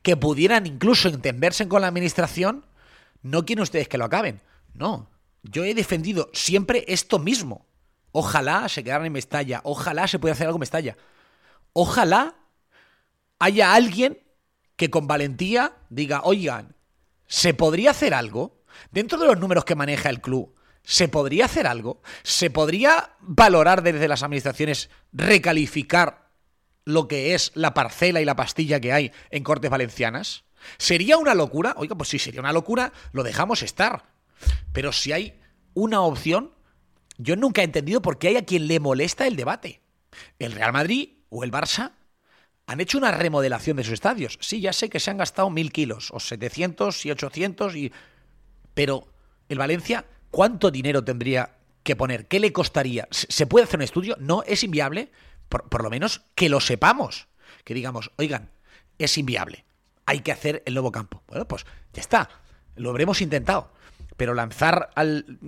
que 0.03 0.17
pudieran 0.17 0.67
incluso 0.67 1.09
entenderse 1.09 1.69
con 1.69 1.83
la 1.83 1.89
administración, 1.89 2.65
no 3.23 3.45
quieren 3.45 3.63
ustedes 3.63 3.89
que 3.89 3.99
lo 3.99 4.05
acaben. 4.05 4.41
No, 4.75 5.11
yo 5.43 5.65
he 5.65 5.75
defendido 5.75 6.31
siempre 6.33 6.85
esto 6.89 7.19
mismo. 7.19 7.67
Ojalá 8.13 8.69
se 8.69 8.83
quedaran 8.83 9.07
en 9.07 9.13
Mestalla, 9.13 9.61
ojalá 9.65 10.09
se 10.09 10.19
pudiera 10.19 10.35
hacer 10.35 10.47
algo 10.47 10.57
en 10.57 10.61
Mestalla. 10.61 10.97
Ojalá 11.73 12.35
haya 13.39 13.75
alguien 13.75 14.19
que 14.77 14.91
con 14.91 15.07
valentía 15.07 15.73
diga, 15.91 16.23
oigan, 16.25 16.75
¿se 17.27 17.55
podría 17.55 17.91
hacer 17.91 18.15
algo? 18.15 18.63
Dentro 18.91 19.19
de 19.19 19.27
los 19.27 19.39
números 19.39 19.65
que 19.65 19.75
maneja 19.75 20.09
el 20.09 20.21
club, 20.21 20.55
¿se 20.83 21.09
podría 21.09 21.47
hacer 21.47 21.67
algo? 21.67 22.01
¿Se 22.23 22.51
podría 22.51 23.11
valorar 23.21 23.83
desde 23.83 24.09
las 24.09 24.23
administraciones 24.23 24.89
recalificar 25.13 26.28
lo 26.88 27.07
que 27.07 27.35
es 27.35 27.53
la 27.55 27.74
parcela 27.74 28.20
y 28.20 28.24
la 28.24 28.35
pastilla 28.35 28.81
que 28.81 28.92
hay 28.92 29.12
en 29.31 29.44
Cortes 29.44 29.70
Valencianas? 29.70 30.44
¿Sería 30.79 31.18
una 31.18 31.35
locura? 31.35 31.74
Oiga, 31.77 31.94
pues 31.94 32.09
si 32.09 32.18
sería 32.18 32.40
una 32.40 32.53
locura, 32.53 32.92
lo 33.12 33.22
dejamos 33.22 33.62
estar. 33.62 34.05
Pero 34.72 34.92
si 34.92 35.12
hay 35.12 35.38
una 35.74 36.01
opción, 36.01 36.53
yo 37.18 37.37
nunca 37.37 37.61
he 37.61 37.64
entendido 37.64 38.01
por 38.01 38.18
qué 38.18 38.29
hay 38.29 38.37
a 38.37 38.44
quien 38.44 38.66
le 38.66 38.81
molesta 38.81 39.27
el 39.27 39.37
debate. 39.37 39.83
¿El 40.38 40.53
Real 40.53 40.72
Madrid 40.72 41.11
o 41.29 41.44
el 41.44 41.53
Barça? 41.53 41.92
Han 42.66 42.81
hecho 42.81 42.96
una 42.96 43.11
remodelación 43.11 43.77
de 43.77 43.85
sus 43.85 43.94
estadios. 43.94 44.38
Sí, 44.40 44.61
ya 44.61 44.72
sé 44.72 44.88
que 44.88 45.01
se 45.01 45.11
han 45.11 45.18
gastado 45.18 45.51
mil 45.51 45.72
kilos, 45.72 46.11
o 46.12 46.20
700 46.20 47.05
y 47.07 47.11
800 47.11 47.77
y 47.77 47.92
pero 48.72 49.09
el 49.48 49.59
Valencia, 49.59 50.07
¿cuánto 50.31 50.70
dinero 50.70 51.05
tendría 51.05 51.57
que 51.83 51.96
poner? 51.96 52.27
¿Qué 52.29 52.40
le 52.40 52.53
costaría? 52.53 53.09
¿Se 53.11 53.46
puede 53.46 53.64
hacer 53.64 53.79
un 53.79 53.85
estudio? 53.85 54.16
No, 54.20 54.42
es 54.44 54.62
inviable. 54.62 55.11
Por, 55.49 55.83
lo 55.83 55.91
menos 55.91 56.23
que 56.35 56.49
lo 56.49 56.61
sepamos. 56.61 57.29
Que 57.65 57.75
digamos, 57.75 58.11
oigan, 58.17 58.51
es 58.99 59.17
inviable. 59.19 59.65
Hay 60.07 60.21
que 60.21 60.33
hacer 60.33 60.63
el 60.67 60.75
nuevo 60.75 60.93
campo. 60.93 61.23
Bueno, 61.29 61.47
pues 61.47 61.67
ya 61.93 62.01
está. 62.01 62.29
lo 62.77 62.91
habremos 62.91 63.21
intentado, 63.21 63.73
pero 64.17 64.35
lanzar 64.35 64.91
al, 64.95 65.39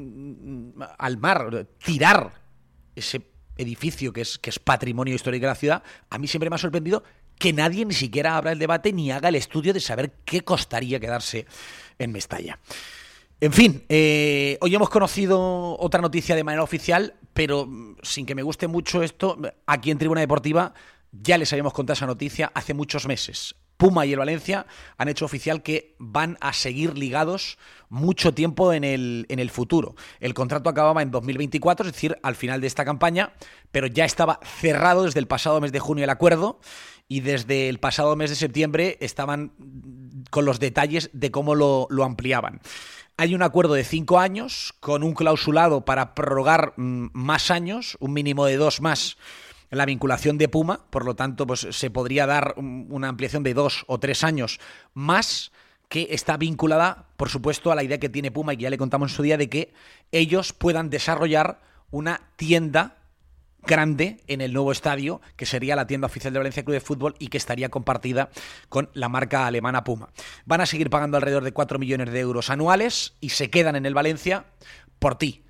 al 0.99 1.17
mar, 1.19 1.67
tirar 1.85 2.33
ese 2.95 3.23
edificio 3.57 4.13
que 4.13 4.23
es, 4.23 4.39
que 4.39 4.51
es 4.51 4.59
patrimonio 4.59 5.15
histórico 5.15 5.43
de 5.43 5.53
la 5.53 5.55
ciudad, 5.55 5.83
a 6.09 6.19
mí 6.19 6.27
siempre 6.27 6.51
me 6.51 6.57
ha 6.57 6.59
sorprendido 6.59 7.05
que 7.39 7.53
nadie 7.53 7.87
ni 7.87 7.95
siquiera 7.95 8.37
abra 8.37 8.53
el 8.53 8.59
debate 8.59 8.93
ni 8.93 9.11
haga 9.11 9.31
el 9.31 9.35
estudio 9.35 9.73
de 9.73 9.81
saber 9.81 10.13
qué 10.25 10.43
costaría 10.43 11.01
quedarse 11.01 11.47
en 11.99 12.13
Mestalla. 12.13 12.59
En 13.42 13.55
fin, 13.55 13.85
eh, 13.88 14.59
hoy 14.61 14.74
hemos 14.74 14.90
conocido 14.90 15.79
otra 15.79 16.03
noticia 16.03 16.37
de 16.37 16.44
manera 16.44 16.62
oficial, 16.62 17.14
pero 17.33 17.66
mm, 17.66 17.96
sin 18.03 18.26
que 18.26 18.35
me 18.35 18.42
guste 18.42 18.68
mucho 18.68 19.03
esto, 19.03 19.38
aquí 19.66 19.90
en 19.90 19.96
Tribuna 19.96 20.20
Deportiva 20.20 20.74
ya 21.11 21.38
les 21.38 21.50
habíamos 21.50 21.72
contado 21.72 21.94
esa 21.94 22.07
noticia 22.07 22.53
hace 22.55 22.74
muchos 22.74 23.07
meses. 23.07 23.55
Puma 23.79 24.05
y 24.05 24.12
el 24.12 24.18
Valencia 24.18 24.66
han 24.98 25.09
hecho 25.09 25.24
oficial 25.24 25.62
que 25.62 25.96
van 25.98 26.37
a 26.42 26.53
seguir 26.53 26.98
ligados 26.98 27.57
mucho 27.88 28.35
tiempo 28.35 28.74
en 28.74 28.85
el, 28.85 29.24
en 29.31 29.38
el 29.38 29.48
futuro. 29.48 29.94
El 30.20 30.35
contrato 30.35 30.68
acababa 30.68 31.00
en 31.00 31.11
2024, 31.11 31.87
es 31.87 31.94
decir, 31.94 32.18
al 32.22 32.37
final 32.37 32.61
de 32.61 32.66
esta 32.66 32.85
campaña, 32.85 33.33
pero 33.72 33.87
ya 33.87 34.05
estaba 34.05 34.38
cerrado 34.44 35.05
desde 35.05 35.18
el 35.18 35.26
pasado 35.26 35.62
mes 35.62 35.72
de 35.72 35.81
junio 35.81 36.05
el 36.05 36.11
acuerdo 36.11 36.61
y 37.09 37.20
desde 37.20 37.70
el 37.70 37.81
pasado 37.81 38.14
mes 38.16 38.29
de 38.29 38.37
septiembre 38.37 38.98
estaban 39.00 39.55
con 40.29 40.44
los 40.44 40.61
detalles 40.61 41.09
de 41.14 41.31
cómo 41.31 41.55
lo, 41.55 41.87
lo 41.88 42.05
ampliaban. 42.05 42.61
Hay 43.20 43.35
un 43.35 43.42
acuerdo 43.42 43.74
de 43.74 43.85
cinco 43.85 44.18
años 44.18 44.72
con 44.80 45.02
un 45.02 45.12
clausulado 45.12 45.85
para 45.85 46.14
prorrogar 46.14 46.72
mm, 46.78 47.09
más 47.12 47.50
años, 47.50 47.98
un 48.00 48.14
mínimo 48.14 48.46
de 48.46 48.56
dos 48.56 48.80
más 48.80 49.18
la 49.68 49.85
vinculación 49.85 50.38
de 50.38 50.48
Puma, 50.48 50.87
por 50.88 51.04
lo 51.04 51.14
tanto, 51.14 51.46
pues 51.46 51.66
se 51.70 51.90
podría 51.90 52.24
dar 52.24 52.54
una 52.56 53.09
ampliación 53.09 53.42
de 53.42 53.52
dos 53.52 53.85
o 53.88 54.00
tres 54.00 54.24
años 54.24 54.59
más 54.94 55.52
que 55.90 56.09
está 56.12 56.38
vinculada, 56.38 57.09
por 57.18 57.28
supuesto, 57.28 57.70
a 57.70 57.74
la 57.74 57.83
idea 57.83 58.00
que 58.00 58.09
tiene 58.09 58.30
Puma 58.30 58.54
y 58.54 58.56
que 58.56 58.62
ya 58.62 58.70
le 58.70 58.78
contamos 58.78 59.11
en 59.11 59.16
su 59.16 59.22
día 59.22 59.37
de 59.37 59.50
que 59.50 59.74
ellos 60.12 60.54
puedan 60.54 60.88
desarrollar 60.88 61.61
una 61.90 62.22
tienda 62.37 63.00
grande 63.66 64.20
en 64.27 64.40
el 64.40 64.53
nuevo 64.53 64.73
estadio, 64.73 65.20
que 65.37 65.46
sería 65.46 65.77
la 65.77 65.87
tienda 65.87 66.07
oficial 66.07 66.33
de 66.33 66.38
Valencia 66.38 66.64
Club 66.64 66.75
de 66.75 66.81
Fútbol 66.81 67.14
y 67.18 67.29
que 67.29 67.38
estaría 67.38 67.68
compartida 67.68 68.31
con 68.68 68.90
la 68.94 69.09
marca 69.09 69.46
alemana 69.46 69.85
Puma. 69.85 70.11
Van 70.44 70.61
a 70.61 70.66
seguir 70.66 70.90
pagando 70.90 71.16
alrededor 71.16 71.44
de 71.44 71.53
4 71.53 71.79
millones 71.79 72.12
de 72.12 72.20
euros 72.20 72.51
anuales 72.51 73.14
y 73.20 73.31
se 73.31 73.51
quedan 73.51 73.77
en 73.77 73.87
el 73.87 73.94
Valencia 73.94 74.46
por 74.99 75.16
ti, 75.16 75.42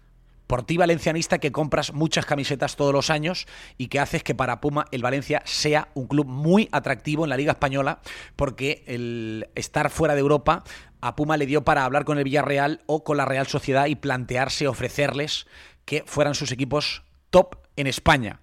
por 0.46 0.64
ti 0.64 0.76
valencianista 0.76 1.38
que 1.38 1.52
compras 1.52 1.92
muchas 1.92 2.26
camisetas 2.26 2.74
todos 2.74 2.92
los 2.92 3.10
años 3.10 3.46
y 3.78 3.86
que 3.86 4.00
haces 4.00 4.24
que 4.24 4.34
para 4.34 4.60
Puma 4.60 4.86
el 4.90 5.00
Valencia 5.00 5.42
sea 5.44 5.88
un 5.94 6.08
club 6.08 6.26
muy 6.26 6.68
atractivo 6.72 7.24
en 7.24 7.30
la 7.30 7.36
Liga 7.36 7.52
Española 7.52 8.00
porque 8.34 8.82
el 8.86 9.48
estar 9.54 9.90
fuera 9.90 10.14
de 10.14 10.20
Europa 10.20 10.64
a 11.00 11.14
Puma 11.14 11.36
le 11.36 11.46
dio 11.46 11.64
para 11.64 11.84
hablar 11.84 12.04
con 12.04 12.18
el 12.18 12.24
Villarreal 12.24 12.82
o 12.86 13.04
con 13.04 13.16
la 13.16 13.26
Real 13.26 13.46
Sociedad 13.46 13.86
y 13.86 13.94
plantearse 13.94 14.66
ofrecerles 14.66 15.46
que 15.84 16.02
fueran 16.04 16.34
sus 16.34 16.50
equipos 16.52 17.04
top 17.30 17.56
en 17.80 17.86
España. 17.86 18.40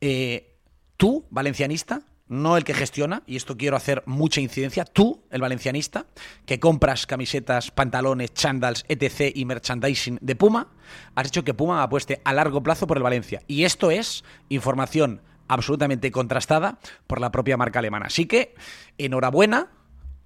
Eh, 0.00 0.56
tú, 0.96 1.26
valencianista, 1.30 2.02
no 2.28 2.56
el 2.56 2.64
que 2.64 2.74
gestiona, 2.74 3.22
y 3.26 3.36
esto 3.36 3.56
quiero 3.56 3.76
hacer 3.76 4.02
mucha 4.06 4.40
incidencia, 4.40 4.84
tú, 4.84 5.24
el 5.30 5.40
valencianista, 5.40 6.06
que 6.46 6.60
compras 6.60 7.06
camisetas, 7.06 7.70
pantalones, 7.70 8.34
chandals, 8.34 8.84
etc. 8.88 9.32
y 9.34 9.44
merchandising 9.44 10.18
de 10.20 10.36
Puma, 10.36 10.68
has 11.14 11.28
hecho 11.28 11.44
que 11.44 11.54
Puma 11.54 11.82
apueste 11.82 12.20
a 12.24 12.32
largo 12.32 12.62
plazo 12.62 12.86
por 12.86 12.98
el 12.98 13.02
Valencia. 13.02 13.42
Y 13.46 13.64
esto 13.64 13.90
es 13.90 14.24
información 14.50 15.22
absolutamente 15.48 16.10
contrastada 16.10 16.78
por 17.06 17.20
la 17.20 17.32
propia 17.32 17.56
marca 17.56 17.78
alemana. 17.78 18.06
Así 18.06 18.26
que, 18.26 18.54
enhorabuena 18.98 19.70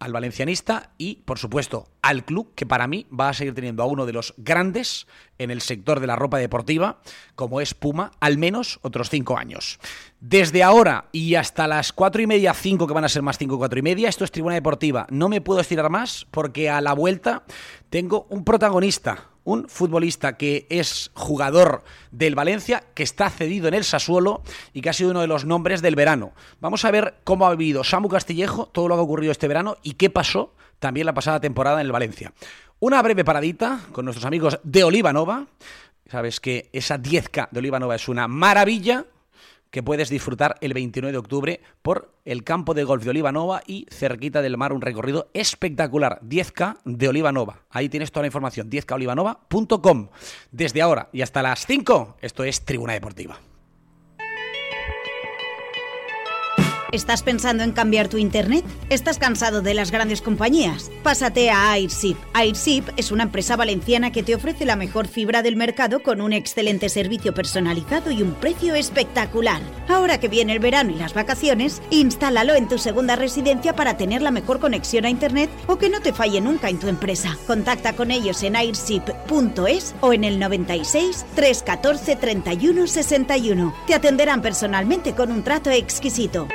al 0.03 0.13
valencianista 0.13 0.91
y, 0.99 1.17
por 1.25 1.39
supuesto, 1.39 1.89
al 2.03 2.25
club, 2.25 2.53
que 2.55 2.67
para 2.67 2.87
mí 2.87 3.07
va 3.09 3.29
a 3.29 3.35
seguir 3.35 3.55
teniendo 3.55 3.83
a 3.83 3.87
uno 3.87 4.07
de 4.07 4.13
los 4.13 4.35
grandes 4.37 5.07
en 5.39 5.51
el 5.51 5.61
sector 5.61 6.01
de 6.01 6.07
la 6.07 6.17
ropa 6.17 6.39
deportiva, 6.39 7.01
como 7.35 7.61
es 7.61 7.75
Puma, 7.75 8.13
al 8.21 8.39
menos 8.39 8.79
otros 8.83 9.11
cinco 9.11 9.39
años. 9.39 9.79
Desde 10.21 10.63
ahora 10.63 11.07
y 11.13 11.35
hasta 11.37 11.67
las 11.67 11.93
cuatro 11.93 12.23
y 12.23 12.27
media, 12.27 12.55
cinco, 12.55 12.87
que 12.87 12.95
van 12.95 13.05
a 13.05 13.09
ser 13.09 13.23
más 13.23 13.39
cinco, 13.39 13.59
cuatro 13.59 13.79
y 13.79 13.83
media, 13.83 14.09
esto 14.09 14.25
es 14.25 14.31
Tribuna 14.31 14.55
Deportiva. 14.55 15.07
No 15.11 15.29
me 15.29 15.41
puedo 15.41 15.61
estirar 15.61 15.91
más 15.91 16.27
porque 16.31 16.69
a 16.71 16.81
la 16.81 16.93
vuelta 16.93 17.45
tengo 17.91 18.27
un 18.31 18.45
protagonista 18.45 19.32
un 19.45 19.69
futbolista 19.69 20.37
que 20.37 20.67
es 20.71 21.11
jugador 21.15 21.83
del 22.11 22.35
Valencia, 22.35 22.85
que 22.95 23.03
está 23.03 23.31
cedido 23.31 23.69
en 23.69 23.75
el 23.75 23.85
Sassuolo 23.85 24.43
y 24.73 24.81
que 24.81 24.91
ha 24.91 24.93
sido 24.93 25.11
uno 25.11 25.21
de 25.21 25.27
los 25.27 25.45
nombres 25.45 25.83
del 25.83 25.97
verano. 25.97 26.33
Vamos 26.61 26.85
a 26.85 26.91
ver 26.91 27.15
cómo 27.25 27.47
ha 27.47 27.55
vivido 27.55 27.85
Samu 27.85 28.09
Castillejo, 28.09 28.67
todo 28.67 28.89
lo 28.89 28.95
que 28.95 29.01
ha 29.01 29.05
ocurrido 29.05 29.33
este 29.33 29.49
verano 29.49 29.77
y 29.83 29.95
qué 29.95 30.11
pasó 30.11 30.55
también 30.79 31.07
la 31.07 31.15
pasada 31.15 31.41
temporada 31.41 31.81
en 31.81 31.87
el 31.87 31.93
Valencia. 31.93 32.33
Una 32.81 33.01
breve 33.03 33.25
paradita 33.25 33.81
con 33.93 34.05
nuestros 34.05 34.27
amigos 34.27 34.59
de 34.65 34.85
Olivanova. 34.85 35.47
Sabes 36.11 36.41
que 36.41 36.69
esa 36.73 36.99
10K 36.99 37.49
de 37.51 37.59
Olivanova 37.61 37.95
es 37.95 38.09
una 38.09 38.27
maravilla 38.27 39.07
que 39.73 39.83
puedes 39.83 40.11
disfrutar 40.11 40.57
el 40.61 40.75
29 40.75 41.11
de 41.11 41.19
octubre 41.19 41.61
por 41.81 42.15
el 42.25 42.45
campo 42.45 42.75
de 42.75 42.85
golf 42.85 43.03
de 43.03 43.11
Olivanova 43.11 43.63
y 43.67 43.87
cerquita 43.91 44.43
del 44.43 44.57
mar 44.57 44.73
un 44.73 44.83
recorrido 44.83 45.31
espectacular, 45.35 46.21
10K 46.21 46.79
de 46.85 47.09
Olivanova. 47.09 47.63
Ahí 47.71 47.89
tienes 47.89 48.13
toda 48.13 48.23
la 48.23 48.29
información, 48.29 48.71
10kolivanova.com. 48.71 50.09
Desde 50.53 50.83
ahora 50.83 51.09
y 51.13 51.23
hasta 51.23 51.43
las 51.43 51.67
5, 51.67 52.19
esto 52.21 52.45
es 52.45 52.65
Tribuna 52.65 52.93
Deportiva. 52.93 53.41
¿Estás 56.93 57.23
pensando 57.23 57.65
en 57.65 57.73
cambiar 57.73 58.09
tu 58.09 58.19
internet? 58.19 58.67
¿Estás 58.91 59.17
cansado 59.17 59.63
de 59.63 59.73
las 59.73 59.91
grandes 59.91 60.21
compañías? 60.21 60.91
Pásate 61.03 61.49
a 61.51 61.73
Airship. 61.73 62.17
Airship 62.35 62.85
es 62.99 63.11
una 63.11 63.23
empresa 63.23 63.57
valenciana 63.57 64.13
que 64.13 64.23
te 64.23 64.35
ofrece 64.35 64.67
la 64.67 64.77
mejor 64.77 65.09
fibra 65.09 65.43
del 65.43 65.57
mercado 65.57 66.03
con 66.03 66.21
un 66.21 66.35
excelente 66.35 66.91
servicio 66.91 67.33
personalizado 67.33 68.11
y 68.11 68.21
un 68.21 68.35
precio 68.35 68.75
espectacular. 68.75 69.63
Ahora 69.89 70.21
que 70.21 70.29
viene 70.29 70.53
el 70.53 70.59
verano 70.59 70.91
y 70.91 70.97
las 70.97 71.15
vacaciones, 71.15 71.81
instálalo 71.89 72.55
en 72.55 72.69
tu 72.69 72.77
segunda 72.77 73.17
residencia 73.17 73.75
para 73.75 73.97
tener 73.97 74.21
la 74.21 74.31
mejor 74.31 74.61
conexión 74.61 75.07
a 75.07 75.11
internet 75.11 75.49
o 75.69 75.79
que 75.79 75.89
no 75.89 76.03
te 76.03 76.13
falle 76.13 76.43
nunca 76.43 76.69
en 76.69 76.79
tu 76.79 76.89
empresa. 76.89 77.39
Contacta 77.47 77.95
con 77.95 78.11
ellos 78.11 78.43
en 78.43 78.55
airship.es 78.55 79.95
o 80.03 80.13
en 80.13 80.25
el 80.25 80.39
96 80.39 81.25
314 81.37 82.17
31 82.17 82.87
61. 82.87 83.75
Te 83.87 83.95
atenderán 83.95 84.43
personalmente 84.43 85.15
con 85.15 85.33
un 85.33 85.43
trato 85.43 85.71
exquisito. 85.71 86.49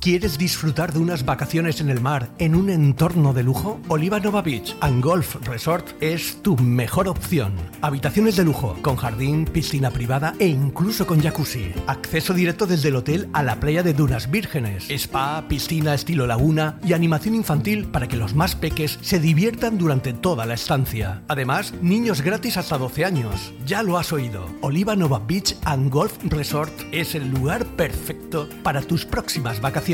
¿Quieres 0.00 0.38
disfrutar 0.38 0.92
de 0.92 1.00
unas 1.00 1.24
vacaciones 1.24 1.80
en 1.80 1.90
el 1.90 2.00
mar 2.00 2.30
en 2.38 2.54
un 2.54 2.70
entorno 2.70 3.32
de 3.32 3.42
lujo? 3.42 3.80
Oliva 3.88 4.20
Nova 4.20 4.42
Beach 4.42 4.76
and 4.80 5.02
Golf 5.02 5.34
Resort 5.44 5.88
es 6.00 6.40
tu 6.40 6.56
mejor 6.56 7.08
opción. 7.08 7.52
Habitaciones 7.82 8.36
de 8.36 8.44
lujo, 8.44 8.76
con 8.80 8.94
jardín, 8.94 9.44
piscina 9.44 9.90
privada 9.90 10.34
e 10.38 10.46
incluso 10.46 11.04
con 11.04 11.20
jacuzzi. 11.20 11.72
Acceso 11.88 12.32
directo 12.32 12.64
desde 12.66 12.90
el 12.90 12.96
hotel 12.96 13.28
a 13.32 13.42
la 13.42 13.58
playa 13.58 13.82
de 13.82 13.92
Dunas 13.92 14.30
Vírgenes. 14.30 14.88
Spa, 14.88 15.48
piscina 15.48 15.94
estilo 15.94 16.28
laguna 16.28 16.78
y 16.84 16.92
animación 16.92 17.34
infantil 17.34 17.88
para 17.88 18.06
que 18.06 18.16
los 18.16 18.36
más 18.36 18.54
peques 18.54 19.00
se 19.02 19.18
diviertan 19.18 19.78
durante 19.78 20.12
toda 20.12 20.46
la 20.46 20.54
estancia. 20.54 21.24
Además, 21.26 21.74
niños 21.82 22.22
gratis 22.22 22.56
hasta 22.56 22.78
12 22.78 23.04
años. 23.04 23.52
Ya 23.66 23.82
lo 23.82 23.98
has 23.98 24.12
oído. 24.12 24.46
Oliva 24.60 24.94
Nova 24.94 25.18
Beach 25.18 25.56
and 25.64 25.90
Golf 25.90 26.18
Resort 26.22 26.72
es 26.92 27.16
el 27.16 27.28
lugar 27.28 27.66
perfecto 27.66 28.48
para 28.62 28.80
tus 28.80 29.04
próximas 29.04 29.60
vacaciones. 29.60 29.87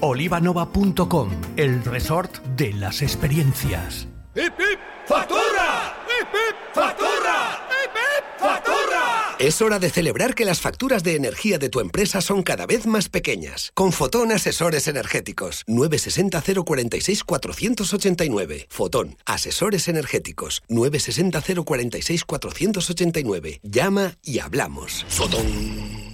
Olivanova.com, 0.00 1.30
el 1.56 1.84
resort 1.84 2.36
de 2.56 2.72
las 2.72 3.02
experiencias. 3.02 4.06
¡Hip, 4.36 4.52
hip! 4.58 4.78
¡Factura! 5.06 5.96
¡Hip, 6.06 6.28
hip! 6.32 6.56
¡Factura! 6.72 7.66
¡Hip, 7.68 7.90
hip! 7.94 8.40
¡Factura! 8.40 9.36
Es 9.40 9.60
hora 9.60 9.80
de 9.80 9.90
celebrar 9.90 10.36
que 10.36 10.44
las 10.44 10.60
facturas 10.60 11.02
de 11.02 11.16
energía 11.16 11.58
de 11.58 11.68
tu 11.68 11.80
empresa 11.80 12.20
son 12.20 12.44
cada 12.44 12.66
vez 12.66 12.86
más 12.86 13.08
pequeñas. 13.08 13.72
Con 13.74 13.90
Fotón 13.90 14.30
Asesores 14.30 14.86
Energéticos. 14.86 15.64
960 15.66 16.40
046 16.64 17.24
489. 17.24 18.66
Fotón 18.70 19.16
Asesores 19.26 19.88
Energéticos. 19.88 20.62
960 20.68 21.64
046 21.64 22.24
489. 22.24 23.60
Llama 23.64 24.16
y 24.22 24.38
hablamos. 24.38 25.04
Fotón. 25.08 26.13